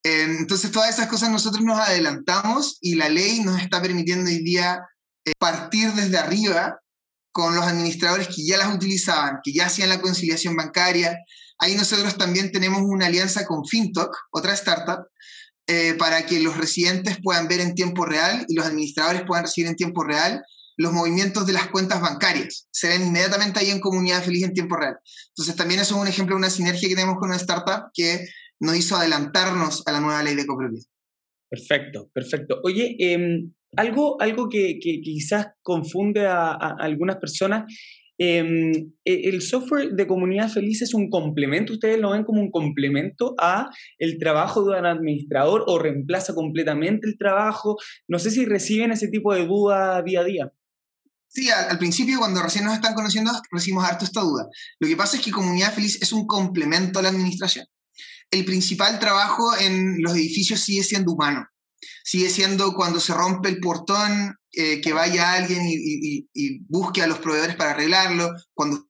Eh, 0.03 0.37
entonces, 0.39 0.71
todas 0.71 0.91
esas 0.91 1.09
cosas 1.09 1.31
nosotros 1.31 1.65
nos 1.65 1.79
adelantamos 1.79 2.79
y 2.81 2.95
la 2.95 3.09
ley 3.09 3.41
nos 3.41 3.61
está 3.61 3.83
permitiendo 3.83 4.31
hoy 4.31 4.43
día 4.43 4.81
eh, 5.25 5.33
partir 5.39 5.93
desde 5.93 6.19
arriba 6.19 6.79
con 7.37 7.55
los 7.55 7.67
administradores 7.67 8.29
que 8.29 8.47
ya 8.47 8.57
las 8.57 8.75
utilizaban, 8.75 9.41
que 9.45 9.53
ya 9.53 9.67
hacían 9.67 9.91
la 9.91 10.01
conciliación 10.01 10.57
bancaria. 10.57 11.19
Ahí 11.59 11.75
nosotros 11.75 12.17
también 12.17 12.51
tenemos 12.51 12.81
una 12.81 13.09
alianza 13.09 13.45
con 13.45 13.63
FinTalk, 13.67 14.11
otra 14.31 14.55
startup, 14.55 15.07
eh, 15.67 15.93
para 15.99 16.25
que 16.25 16.41
los 16.41 16.57
residentes 16.57 17.19
puedan 17.23 17.47
ver 17.47 17.61
en 17.61 17.75
tiempo 17.75 18.07
real 18.07 18.47
y 18.49 18.55
los 18.55 18.65
administradores 18.65 19.25
puedan 19.27 19.45
recibir 19.45 19.69
en 19.69 19.77
tiempo 19.77 20.03
real 20.03 20.43
los 20.79 20.95
movimientos 20.95 21.47
de 21.47 21.53
las 21.53 21.69
cuentas 21.69 22.01
bancarias. 22.01 22.69
Se 22.71 22.89
ven 22.89 23.07
inmediatamente 23.07 23.61
ahí 23.61 23.71
en 23.71 23.81
Comunidad 23.81 24.23
Feliz 24.23 24.43
en 24.43 24.55
tiempo 24.55 24.79
real. 24.79 24.97
Entonces 25.29 25.57
también 25.57 25.81
eso 25.81 25.95
es 25.95 26.01
un 26.01 26.09
ejemplo 26.09 26.37
de 26.37 26.39
una 26.39 26.49
sinergia 26.49 26.89
que 26.89 26.95
tenemos 26.95 27.17
con 27.19 27.29
una 27.29 27.37
startup 27.37 27.91
que 27.93 28.27
nos 28.61 28.79
hizo 28.79 28.97
adelantarnos 28.97 29.83
a 29.87 29.93
la 29.93 30.01
nueva 30.01 30.23
ley 30.23 30.37
de 30.37 30.47
copropiedad. 30.47 30.87
Perfecto, 31.51 32.09
perfecto. 32.15 32.61
Oye, 32.65 32.97
em, 32.99 33.53
algo, 33.77 34.21
algo 34.21 34.49
que, 34.49 34.79
quizás 34.81 35.49
confunde 35.63 36.27
a, 36.27 36.53
algunas 36.79 37.17
personas, 37.17 37.65
em, 38.19 38.73
e, 39.05 39.29
el 39.29 39.43
software 39.43 39.91
de 39.93 40.07
comunidad 40.07 40.49
feliz 40.49 40.83
es 40.83 40.95
un 40.95 41.11
complemento, 41.11 41.75
ustedes 41.75 42.01
lo 42.01 42.11
ven 42.11 42.25
como 42.25 42.41
un 42.41 42.51
complemento 42.51 43.35
a 43.39 43.69
el 43.99 44.19
trabajo 44.19 44.65
de 44.65 44.79
un 44.79 44.87
administrador 44.87 45.65
o 45.67 45.79
reemplaza 45.79 46.35
completamente 46.35 47.07
el 47.07 47.19
trabajo. 47.19 47.77
No 48.09 48.19
sé 48.19 48.31
si 48.31 48.47
reciben 48.47 48.93
ese 48.93 49.09
tipo 49.09 49.35
de 49.35 49.47
duda 49.47 50.03
día 50.03 50.21
a 50.21 50.25
día. 50.25 50.53
Sí, 51.29 51.51
al, 51.51 51.79
principio 51.79 52.19
cuando 52.19 52.43
recién 52.43 52.65
nos 52.65 52.75
están 52.75 52.95
conociendo 52.95 53.31
recibimos 53.53 53.85
harto 53.85 54.07
esta 54.07 54.23
duda. 54.23 54.49
Lo 54.81 54.89
que 54.89 54.97
pasa 54.97 55.19
es 55.19 55.23
que 55.23 55.31
Comunidad 55.31 55.75
Feliz 55.75 56.01
es 56.01 56.13
un 56.13 56.27
complemento 56.27 56.99
a 56.99 57.03
la 57.03 57.11
administración. 57.11 57.67
El 58.31 58.47
principal 58.47 58.99
trabajo 58.99 59.45
en 59.61 60.01
los 60.01 60.15
edificios 60.15 60.61
sigue 60.61 60.83
siendo 60.83 61.13
humano 61.13 61.47
sigue 62.05 62.31
siendo 62.31 62.75
cuando 62.75 63.01
se 63.01 63.15
rompe 63.15 63.49
el 63.49 63.61
portón, 63.61 64.35
eh, 64.53 64.81
que 64.81 64.93
vaya 64.93 65.35
alguien 65.35 65.63
y, 65.65 66.27
busque 66.69 67.03
a 67.03 67.07
los 67.07 67.19
proveedores 67.19 67.57
para 67.57 67.73
arreglarlo, 67.73 68.31
cuando 68.55 68.87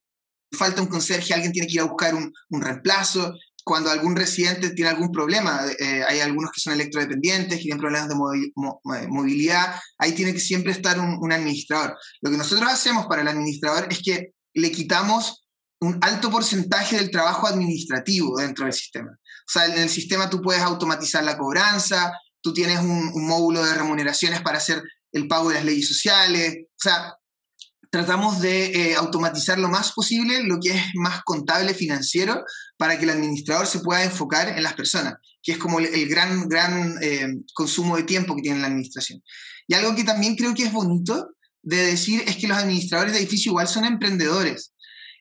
falta 0.52 0.80
un 0.80 0.88
conserje, 0.88 1.34
alguien 1.34 1.52
tiene 1.52 1.66
que 1.66 1.74
ir 1.74 1.80
a 1.80 1.84
buscar 1.84 2.14
un, 2.14 2.32
reemplazo, 2.50 3.34
cuando 3.64 3.90
algún 3.90 4.14
residente 4.14 4.70
tiene 4.70 4.92
algún 4.92 5.10
problema, 5.10 5.60
eh, 5.80 6.04
hay 6.06 6.20
algunos 6.20 6.52
que 6.52 6.60
son 6.60 6.74
electrodependientes, 6.74 7.56
que 7.56 7.64
tienen 7.64 7.80
problemas 7.80 8.08
de 8.08 8.14
eh, 8.14 9.08
movilidad, 9.08 9.74
ahí 9.98 10.12
tiene 10.12 10.32
que 10.32 10.40
siempre 10.40 10.70
estar 10.70 11.00
un, 11.00 11.18
un 11.20 11.32
administrador. 11.32 11.96
Lo 12.20 12.30
que 12.30 12.36
nosotros 12.36 12.70
hacemos 12.70 13.06
para 13.06 13.22
el 13.22 13.28
administrador 13.28 13.88
es 13.90 14.00
que 14.02 14.34
le 14.54 14.70
quitamos 14.70 15.46
un 15.80 15.98
alto 16.00 16.30
porcentaje 16.30 16.96
del 16.96 17.10
trabajo 17.10 17.46
administrativo 17.46 18.38
dentro 18.38 18.64
del 18.64 18.72
sistema. 18.72 19.10
O 19.10 19.52
sea, 19.52 19.66
en 19.66 19.82
el 19.82 19.88
sistema 19.88 20.30
tú 20.30 20.40
puedes 20.40 20.62
automatizar 20.62 21.22
la 21.24 21.36
cobranza, 21.36 22.12
tú 22.46 22.52
tienes 22.52 22.78
un, 22.78 23.10
módulo 23.26 23.64
de 23.64 23.74
remuneraciones 23.74 24.40
para 24.40 24.58
hacer 24.58 24.80
el 25.10 25.26
pago 25.26 25.48
de 25.48 25.56
las 25.56 25.64
leyes 25.64 25.88
sociales, 25.88 26.58
o 26.62 26.80
sea, 26.80 27.16
tratamos 27.90 28.40
de 28.40 28.66
eh, 28.66 28.94
automatizar 28.94 29.58
lo 29.58 29.68
más 29.68 29.90
posible 29.90 30.44
lo 30.44 30.60
que 30.62 30.70
es 30.70 30.82
más 30.94 31.22
contable 31.24 31.74
financiero 31.74 32.44
para 32.76 32.96
que 32.96 33.02
el 33.02 33.10
administrador 33.10 33.66
se 33.66 33.80
pueda 33.80 34.04
enfocar 34.04 34.48
en 34.50 34.62
las 34.62 34.74
personas, 34.74 35.14
que 35.42 35.52
es 35.52 35.58
como 35.58 35.80
el, 35.80 36.08
gran, 36.08 36.48
gran 36.48 37.02
eh, 37.02 37.34
consumo 37.52 37.96
de 37.96 38.04
tiempo 38.04 38.36
que 38.36 38.42
tiene 38.42 38.60
la 38.60 38.68
administración. 38.68 39.20
Y 39.66 39.74
algo 39.74 39.96
que 39.96 40.04
también 40.04 40.36
creo 40.36 40.54
que 40.54 40.66
es 40.66 40.72
bonito 40.72 41.30
de 41.62 41.78
decir 41.78 42.22
es 42.28 42.36
que 42.36 42.46
los 42.46 42.58
administradores 42.58 43.12
de 43.12 43.18
edificio 43.18 43.50
igual 43.50 43.66
son 43.66 43.84
emprendedores 43.84 44.72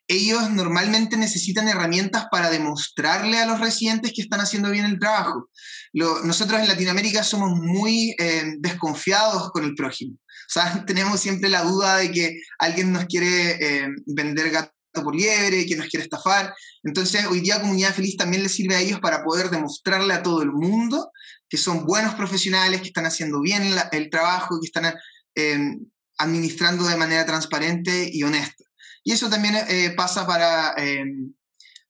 ellos 0.07 0.51
normalmente 0.51 1.17
necesitan 1.17 1.67
herramientas 1.67 2.25
para 2.31 2.49
demostrarle 2.49 3.37
a 3.37 3.45
los 3.45 3.59
residentes 3.59 4.13
que 4.13 4.21
están 4.21 4.39
haciendo 4.39 4.69
bien 4.69 4.85
el 4.85 4.99
trabajo. 4.99 5.49
nosotros 5.93 6.59
en 6.59 6.67
Latinoamérica 6.67 7.23
somos 7.23 7.51
muy 7.59 8.15
eh, 8.19 8.55
desconfiados 8.59 9.51
con 9.51 9.63
el 9.63 9.75
prójimo. 9.75 10.15
O 10.15 10.49
sea, 10.49 10.83
tenemos 10.87 11.19
siempre 11.19 11.49
la 11.49 11.63
duda 11.63 11.97
de 11.97 12.11
que 12.11 12.39
alguien 12.59 12.91
nos 12.91 13.05
quiere 13.05 13.51
eh, 13.59 13.87
vender 14.05 14.51
gato 14.51 14.71
por 14.93 15.15
liebre, 15.15 15.65
que 15.65 15.75
nos 15.75 15.87
quiere 15.87 16.03
estafar. 16.03 16.53
Entonces, 16.83 17.25
hoy 17.25 17.41
día 17.41 17.59
Comunidad 17.59 17.93
Feliz 17.93 18.15
también 18.15 18.43
les 18.43 18.53
sirve 18.53 18.75
a 18.75 18.81
ellos 18.81 18.99
para 18.99 19.23
poder 19.23 19.49
demostrarle 19.49 20.13
a 20.13 20.23
todo 20.23 20.41
el 20.41 20.51
mundo 20.51 21.11
que 21.49 21.57
son 21.57 21.85
buenos 21.85 22.15
profesionales, 22.15 22.81
que 22.81 22.87
están 22.87 23.05
haciendo 23.05 23.41
bien 23.41 23.63
el 23.91 24.09
trabajo, 24.09 24.59
que 24.59 24.67
están 24.67 24.93
eh, 25.35 25.77
administrando 26.17 26.85
de 26.85 26.97
manera 26.97 27.25
transparente 27.25 28.09
y 28.11 28.23
honesta. 28.23 28.63
Y 29.05 29.11
eso 29.13 29.29
también 29.29 29.53
eh, 29.69 29.93
pasa 29.95 30.27
para, 30.27 30.73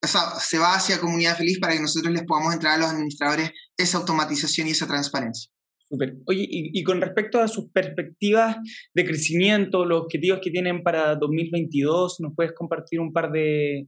sea, 0.03 0.21
se 0.39 0.59
va 0.59 0.75
hacia 0.75 0.99
comunidad 0.99 1.37
feliz 1.37 1.59
para 1.59 1.73
que 1.73 1.79
nosotros 1.79 2.13
les 2.13 2.25
podamos 2.25 2.53
entrar 2.53 2.73
a 2.73 2.77
los 2.77 2.89
administradores 2.89 3.51
esa 3.77 3.99
automatización 3.99 4.67
y 4.67 4.71
esa 4.71 4.85
transparencia. 4.85 5.49
Súper. 5.87 6.15
Oye, 6.27 6.45
y, 6.49 6.83
con 6.83 6.99
respecto 6.99 7.39
a 7.39 7.47
sus 7.47 7.71
perspectivas 7.71 8.57
de 8.93 9.05
crecimiento, 9.05 9.85
los 9.85 10.01
objetivos 10.01 10.39
que 10.43 10.51
tienen 10.51 10.83
para 10.83 11.15
2022, 11.15 12.19
¿nos 12.19 12.33
puedes 12.35 12.53
compartir 12.53 12.99
un 12.99 13.13
par 13.13 13.31
de 13.31 13.87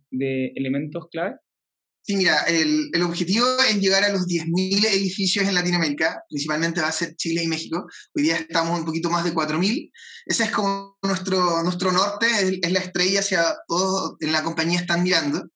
elementos 0.55 1.07
clave? 1.11 1.35
Sí, 2.07 2.15
mira, 2.15 2.43
el, 2.43 2.89
el, 2.93 3.01
objetivo 3.03 3.45
es 3.69 3.81
llegar 3.81 4.05
a 4.05 4.09
los 4.09 4.27
10.000 4.27 4.85
edificios 4.85 5.45
en 5.45 5.53
Latinoamérica, 5.53 6.23
principalmente 6.29 6.79
va 6.79 6.87
a 6.87 6.93
ser 6.93 7.17
Chile 7.17 7.43
y 7.43 7.47
México. 7.47 7.85
Hoy 8.15 8.23
día 8.23 8.37
estamos 8.37 8.79
un 8.79 8.85
poquito 8.85 9.09
más 9.09 9.25
de 9.25 9.33
4.000. 9.33 9.91
Ese 10.25 10.45
es 10.45 10.51
como 10.51 10.97
nuestro, 11.01 11.61
nuestro 11.63 11.91
norte, 11.91 12.27
es, 12.63 12.71
la 12.71 12.79
estrella 12.79 13.19
hacia 13.19 13.57
todos 13.67 14.15
en 14.21 14.31
la 14.31 14.41
compañía 14.41 14.79
están 14.79 15.03
mirando. 15.03 15.49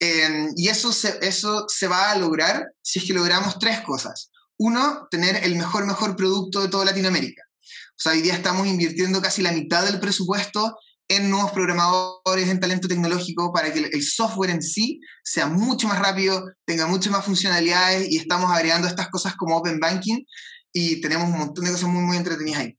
Eh, 0.00 0.48
y 0.56 0.68
eso 0.68 0.94
se, 0.94 1.18
eso 1.20 1.66
se 1.68 1.88
va 1.88 2.10
a 2.10 2.16
lograr 2.16 2.72
si 2.80 2.98
es 2.98 3.04
que 3.04 3.12
logramos 3.12 3.58
tres 3.58 3.80
cosas. 3.82 4.30
Uno, 4.56 5.08
tener 5.10 5.44
el 5.44 5.56
mejor, 5.56 5.84
mejor 5.84 6.16
producto 6.16 6.62
de 6.62 6.68
toda 6.68 6.86
Latinoamérica. 6.86 7.42
O 7.50 7.98
sea, 8.02 8.12
hoy 8.12 8.22
día 8.22 8.32
estamos 8.32 8.66
invirtiendo 8.66 9.20
casi 9.20 9.42
la 9.42 9.52
mitad 9.52 9.84
del 9.84 10.00
presupuesto 10.00 10.74
en 11.08 11.30
nuevos 11.30 11.52
programadores, 11.52 12.48
en 12.48 12.60
talento 12.60 12.88
tecnológico, 12.88 13.52
para 13.52 13.72
que 13.72 13.80
el 13.80 14.02
software 14.02 14.50
en 14.50 14.62
sí 14.62 15.00
sea 15.22 15.46
mucho 15.46 15.88
más 15.88 15.98
rápido, 15.98 16.44
tenga 16.64 16.86
muchas 16.86 17.12
más 17.12 17.24
funcionalidades 17.24 18.10
y 18.10 18.16
estamos 18.16 18.50
agregando 18.50 18.88
estas 18.88 19.08
cosas 19.08 19.34
como 19.36 19.56
Open 19.56 19.78
Banking 19.80 20.24
y 20.72 21.00
tenemos 21.00 21.28
un 21.28 21.38
montón 21.38 21.64
de 21.64 21.72
cosas 21.72 21.88
muy, 21.88 22.02
muy 22.02 22.16
entretenidas 22.16 22.60
ahí. 22.60 22.78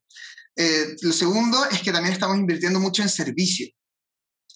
Eh, 0.56 0.96
lo 1.02 1.14
segundo 1.14 1.58
es 1.72 1.82
que 1.82 1.92
también 1.92 2.14
estamos 2.14 2.38
invirtiendo 2.38 2.80
mucho 2.80 3.02
en 3.02 3.10
servicio 3.10 3.68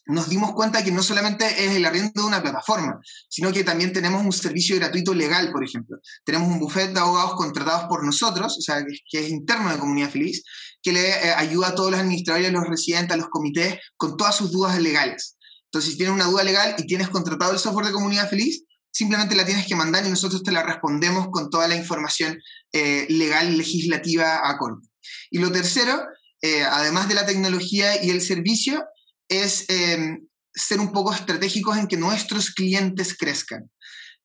nos 0.07 0.29
dimos 0.29 0.53
cuenta 0.53 0.83
que 0.83 0.91
no 0.91 1.03
solamente 1.03 1.45
es 1.45 1.75
el 1.75 1.85
arriendo 1.85 2.21
de 2.21 2.27
una 2.27 2.41
plataforma, 2.41 2.99
sino 3.29 3.51
que 3.51 3.63
también 3.63 3.91
tenemos 3.91 4.23
un 4.23 4.31
servicio 4.31 4.75
gratuito 4.77 5.13
legal, 5.13 5.51
por 5.51 5.63
ejemplo. 5.63 5.97
Tenemos 6.23 6.47
un 6.47 6.59
buffet 6.59 6.93
de 6.93 6.99
abogados 6.99 7.35
contratados 7.35 7.85
por 7.89 8.05
nosotros, 8.05 8.57
o 8.57 8.61
sea, 8.61 8.83
que, 8.85 9.19
es 9.19 9.29
interno 9.29 9.71
de 9.71 9.77
Comunidad 9.77 10.09
Feliz, 10.09 10.43
que 10.81 10.93
le 10.93 11.09
eh, 11.09 11.33
ayuda 11.35 11.69
a 11.69 11.75
todos 11.75 11.91
los 11.91 11.99
administradores, 11.99 12.49
a 12.49 12.51
los 12.51 12.67
residentes, 12.67 13.13
a 13.13 13.17
los 13.17 13.29
comités, 13.29 13.79
con 13.97 14.15
todas 14.15 14.35
sus 14.35 14.51
dudas 14.51 14.79
legales. 14.81 15.37
Entonces, 15.65 15.91
si 15.91 15.97
tienes 15.97 16.15
una 16.15 16.25
duda 16.25 16.43
legal 16.43 16.75
y 16.77 16.87
tienes 16.87 17.09
contratado 17.09 17.51
el 17.51 17.59
software 17.59 17.87
de 17.87 17.93
Comunidad 17.93 18.29
Feliz, 18.29 18.63
simplemente 18.91 19.35
la 19.35 19.45
tienes 19.45 19.67
que 19.67 19.75
mandar 19.75 20.05
y 20.05 20.09
nosotros 20.09 20.41
te 20.41 20.51
la 20.51 20.63
respondemos 20.63 21.27
con 21.31 21.49
toda 21.49 21.67
la 21.67 21.75
información 21.75 22.39
eh, 22.71 23.05
legal, 23.09 23.57
legislativa 23.57 24.49
acorde. 24.49 24.87
Y 25.29 25.39
lo 25.39 25.51
tercero, 25.51 26.01
eh, 26.41 26.63
además 26.63 27.07
de 27.07 27.15
la 27.15 27.25
tecnología 27.25 28.03
y 28.03 28.09
el 28.09 28.21
servicio, 28.21 28.83
es 29.29 29.65
em, 29.69 30.27
ser 30.53 30.79
un 30.79 30.91
poco 30.91 31.13
estratégicos 31.13 31.77
en 31.77 31.87
que 31.87 31.97
nuestros 31.97 32.51
clientes 32.51 33.15
crezcan. 33.17 33.69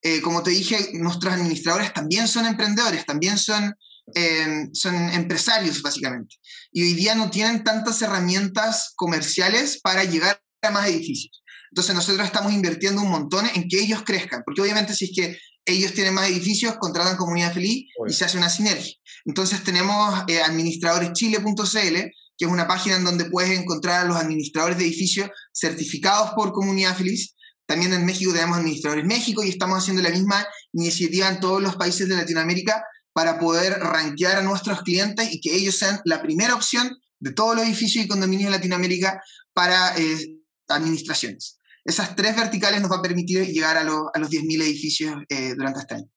Eh, 0.02 0.20
como 0.20 0.42
te 0.42 0.50
dije, 0.50 0.90
nuestros 0.94 1.32
administradores 1.32 1.92
también 1.92 2.26
son 2.26 2.46
emprendedores, 2.46 3.06
también 3.06 3.38
son, 3.38 3.74
eh, 4.14 4.68
son 4.72 4.94
empresarios, 5.10 5.80
básicamente. 5.80 6.36
Y 6.72 6.82
hoy 6.82 6.94
día 6.94 7.14
no 7.14 7.30
tienen 7.30 7.62
tantas 7.62 8.02
herramientas 8.02 8.92
comerciales 8.96 9.80
para 9.80 10.04
llegar 10.04 10.42
a 10.62 10.70
más 10.70 10.88
edificios. 10.88 11.42
Entonces 11.70 11.94
nosotros 11.94 12.26
estamos 12.26 12.52
invirtiendo 12.52 13.00
un 13.00 13.10
montón 13.10 13.46
en 13.54 13.68
que 13.68 13.80
ellos 13.80 14.02
crezcan, 14.04 14.42
porque 14.44 14.60
obviamente 14.60 14.94
si 14.94 15.06
es 15.06 15.12
que 15.14 15.38
ellos 15.64 15.92
tienen 15.92 16.14
más 16.14 16.28
edificios, 16.28 16.76
contratan 16.78 17.16
comunidad 17.16 17.54
feliz 17.54 17.86
y 18.06 18.12
se 18.12 18.24
hace 18.24 18.36
una 18.36 18.50
sinergia. 18.50 18.94
Entonces 19.24 19.62
tenemos 19.62 20.24
eh, 20.26 20.42
administradoreschile.cl, 20.42 22.10
que 22.36 22.46
es 22.46 22.50
una 22.50 22.66
página 22.66 22.96
en 22.96 23.04
donde 23.04 23.26
puedes 23.26 23.58
encontrar 23.58 24.00
a 24.00 24.08
los 24.08 24.16
administradores 24.16 24.78
de 24.78 24.84
edificios 24.84 25.30
certificados 25.52 26.32
por 26.34 26.52
comunidad 26.52 26.96
feliz. 26.96 27.34
También 27.66 27.92
en 27.92 28.04
México 28.04 28.32
tenemos 28.32 28.58
administradores 28.58 29.04
México 29.04 29.42
y 29.42 29.48
estamos 29.48 29.78
haciendo 29.78 30.02
la 30.02 30.10
misma 30.10 30.46
iniciativa 30.72 31.28
en 31.28 31.40
todos 31.40 31.62
los 31.62 31.76
países 31.76 32.08
de 32.08 32.16
Latinoamérica 32.16 32.84
para 33.12 33.38
poder 33.38 33.78
rankear 33.78 34.38
a 34.38 34.42
nuestros 34.42 34.82
clientes 34.82 35.32
y 35.32 35.40
que 35.40 35.54
ellos 35.54 35.78
sean 35.78 36.00
la 36.04 36.22
primera 36.22 36.54
opción 36.54 36.90
de 37.20 37.32
todos 37.32 37.56
los 37.56 37.64
edificios 37.64 38.04
y 38.04 38.08
condominios 38.08 38.50
de 38.50 38.56
Latinoamérica 38.56 39.22
para 39.52 39.96
eh, 39.96 40.38
administraciones 40.68 41.58
esas 41.84 42.14
tres 42.14 42.36
verticales 42.36 42.80
nos 42.80 42.90
va 42.90 42.96
a 42.96 43.02
permitir 43.02 43.46
llegar 43.46 43.76
a, 43.76 43.84
los 43.84 44.10
10.000 44.12 44.62
edificios 44.62 45.16
eh, 45.28 45.54
durante 45.56 45.80
este 45.80 45.94
año. 45.96 46.11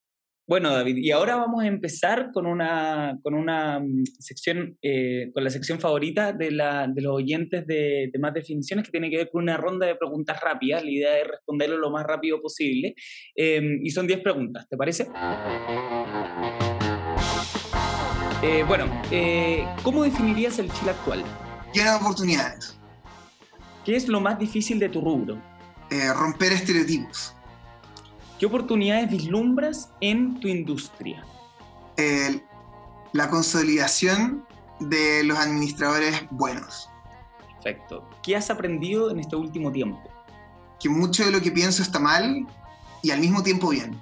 Bueno, 0.48 0.70
David, 0.70 0.98
y 0.98 1.10
ahora 1.10 1.34
vamos 1.34 1.64
a 1.64 1.66
empezar 1.66 2.30
con 2.32 2.46
una, 2.46 3.18
con 3.20 3.34
una 3.34 3.80
mm, 3.80 4.04
sección, 4.20 4.78
eh, 4.80 5.32
con 5.34 5.42
la 5.42 5.50
sección 5.50 5.80
favorita 5.80 6.32
de, 6.32 6.52
la, 6.52 6.86
de 6.86 7.02
los 7.02 7.16
oyentes 7.16 7.66
de, 7.66 8.10
de, 8.12 8.18
Más 8.20 8.32
Definiciones, 8.32 8.84
que 8.84 8.92
tiene 8.92 9.10
que 9.10 9.16
ver 9.16 9.28
con 9.28 9.42
una 9.42 9.56
ronda 9.56 9.88
de 9.88 9.96
preguntas 9.96 10.38
rápidas. 10.40 10.84
La 10.84 10.90
idea 10.90 11.18
es 11.18 11.26
responderlo 11.26 11.78
lo 11.78 11.90
más 11.90 12.06
rápido 12.06 12.40
posible. 12.40 12.94
Em, 13.34 13.80
y 13.84 13.90
son 13.90 14.06
10 14.06 14.20
preguntas, 14.20 14.68
¿te 14.68 14.76
parece? 14.76 15.08
Eh, 18.40 18.62
bueno, 18.68 18.86
¿cómo 19.82 20.04
definirías 20.04 20.60
el 20.60 20.70
Chile 20.70 20.92
actual? 20.92 21.24
Lleno 21.74 21.90
de 21.90 21.96
oportunidades. 21.96 22.78
¿Qué 23.84 23.96
es 23.96 24.06
lo 24.06 24.20
más 24.20 24.38
difícil 24.38 24.78
de 24.78 24.90
tu 24.90 25.00
rubro? 25.00 25.42
Eh, 25.90 26.12
romper 26.12 26.52
estereotipos. 26.52 27.35
¿Qué 28.38 28.44
oportunidades 28.44 29.10
vislumbras 29.10 29.90
en 30.00 30.38
tu 30.40 30.48
industria? 30.48 31.24
la 33.12 33.30
consolidación 33.30 34.44
de 34.80 35.24
los 35.24 35.38
administradores 35.38 36.24
buenos. 36.30 36.90
Perfecto. 37.54 38.06
¿Qué 38.22 38.36
has 38.36 38.50
aprendido 38.50 39.10
en 39.10 39.20
este 39.20 39.34
último 39.34 39.72
tiempo? 39.72 40.02
Que 40.78 40.90
mucho 40.90 41.24
de 41.24 41.30
lo 41.30 41.40
que 41.40 41.50
pienso 41.50 41.82
está 41.82 41.98
mal 41.98 42.46
y 43.02 43.10
al 43.10 43.20
mismo 43.20 43.42
tiempo 43.42 43.70
bien. 43.70 43.98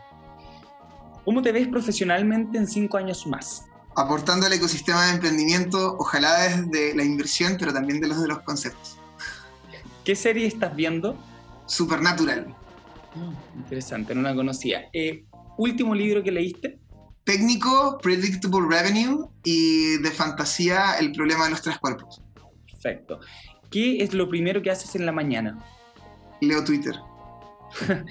¿Cómo 1.24 1.40
te 1.40 1.52
ves 1.52 1.68
profesionalmente 1.68 2.58
en 2.58 2.66
cinco 2.66 2.96
años 2.96 3.28
más? 3.28 3.66
Aportando 3.94 4.46
al 4.46 4.52
ecosistema 4.52 5.06
de 5.06 5.12
emprendimiento, 5.12 5.96
ojalá 6.00 6.48
desde 6.48 6.96
la 6.96 7.04
inversión, 7.04 7.56
pero 7.56 7.72
también 7.72 8.00
de 8.00 8.08
los 8.08 8.20
de 8.20 8.26
los 8.26 8.40
conceptos. 8.40 8.98
¿Qué 10.02 10.16
serie 10.16 10.48
estás 10.48 10.74
viendo? 10.74 11.16
Supernatural. 11.66 12.52
Mm, 13.14 13.58
interesante, 13.58 14.14
no 14.14 14.22
la 14.22 14.34
conocía. 14.34 14.88
Eh, 14.92 15.24
¿Último 15.56 15.94
libro 15.94 16.22
que 16.22 16.32
leíste? 16.32 16.78
Técnico, 17.24 17.98
Predictable 18.02 18.66
Revenue 18.68 19.28
y 19.44 19.98
de 19.98 20.10
fantasía, 20.10 20.98
El 20.98 21.12
problema 21.12 21.44
de 21.44 21.50
los 21.50 21.62
tres 21.62 21.78
cuerpos. 21.78 22.22
Perfecto. 22.70 23.20
¿Qué 23.70 24.02
es 24.02 24.12
lo 24.14 24.28
primero 24.28 24.62
que 24.62 24.70
haces 24.70 24.94
en 24.94 25.06
la 25.06 25.12
mañana? 25.12 25.58
Leo 26.40 26.62
Twitter. 26.64 26.94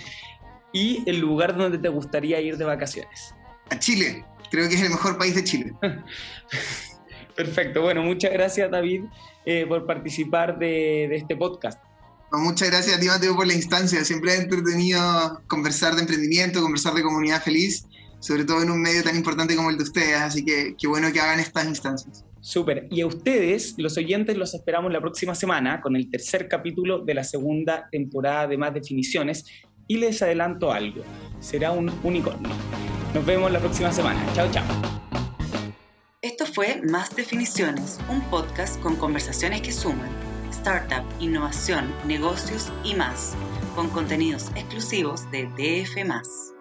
¿Y 0.74 1.08
el 1.08 1.20
lugar 1.20 1.56
donde 1.56 1.78
te 1.78 1.89
gustaría 1.89 2.42
ir 2.42 2.58
de 2.58 2.66
vacaciones? 2.66 3.36
A 3.70 3.78
Chile. 3.78 4.26
Creo 4.50 4.68
que 4.68 4.76
es 4.76 4.82
el 4.82 4.89
mejor 4.89 5.18
país 5.18 5.36
de 5.36 5.44
Chile. 5.44 5.74
Perfecto. 7.36 7.82
Bueno, 7.82 8.04
muchas 8.04 8.32
gracias 8.32 8.70
David 8.70 9.04
eh, 9.46 9.66
por 9.68 9.86
participar 9.86 10.58
de, 10.58 11.08
de 11.10 11.16
este 11.16 11.36
podcast. 11.36 11.84
Muchas 12.36 12.72
gracias 12.72 12.98
a 12.98 13.00
ti, 13.00 13.06
Mateo, 13.06 13.36
por 13.36 13.46
la 13.46 13.54
instancia. 13.54 14.04
Siempre 14.04 14.34
he 14.34 14.38
entretenido 14.38 15.39
conversar 15.48 15.93
de 15.93 16.02
emprendimiento, 16.02 16.63
conversar 16.63 16.96
de 16.96 17.04
comunidad 17.04 17.43
feliz, 17.43 17.86
sobre 18.19 18.43
todo 18.43 18.63
en 18.63 18.72
un 18.72 18.82
medio 18.82 19.04
tan 19.04 19.15
importante 19.15 19.56
como 19.56 19.69
el 19.69 19.78
de 19.78 19.84
ustedes. 19.84 20.17
Así 20.19 20.43
que 20.43 20.76
qué 20.76 20.88
bueno 20.88 21.12
que 21.13 21.19
hagan 21.19 21.39
estas 21.39 21.65
instancias. 21.67 22.26
Súper. 22.41 22.88
Y 22.89 23.02
a 23.02 23.08
ustedes, 23.08 23.76
los 23.78 23.98
oyentes, 23.98 24.36
los 24.36 24.56
esperamos 24.56 24.91
la 24.91 25.00
próxima 25.00 25.36
semana 25.36 25.80
con 25.80 25.96
el 25.96 26.10
tercer 26.10 26.48
capítulo 26.48 27.06
de 27.06 27.13
la 27.13 27.24
segunda 27.24 27.88
temporada 27.91 28.48
de 28.48 28.58
Más 28.58 28.74
Definiciones. 28.74 29.46
Y 29.88 29.98
les 29.98 30.19
adelanto 30.24 30.72
algo, 30.72 31.04
será 31.39 31.72
un 31.72 31.91
unicornio. 32.04 32.50
Nos 33.13 33.24
vemos 33.28 33.52
la 33.52 33.60
próxima 33.60 33.91
semana. 33.91 34.26
Chao, 34.34 34.50
chao. 34.52 34.65
Esto 36.19 36.48
fue 36.48 36.82
Más 36.82 37.15
Definiciones, 37.15 38.00
un 38.10 38.22
podcast 38.32 38.82
con 38.82 38.96
conversaciones 38.96 39.62
que 39.62 39.72
suman 39.72 40.33
startup, 40.63 41.04
innovación, 41.19 41.93
negocios 42.08 42.71
y 42.86 42.95
más, 42.95 43.36
con 43.76 43.89
contenidos 43.89 44.47
exclusivos 44.56 45.30
de 45.30 45.45
DF. 45.58 46.53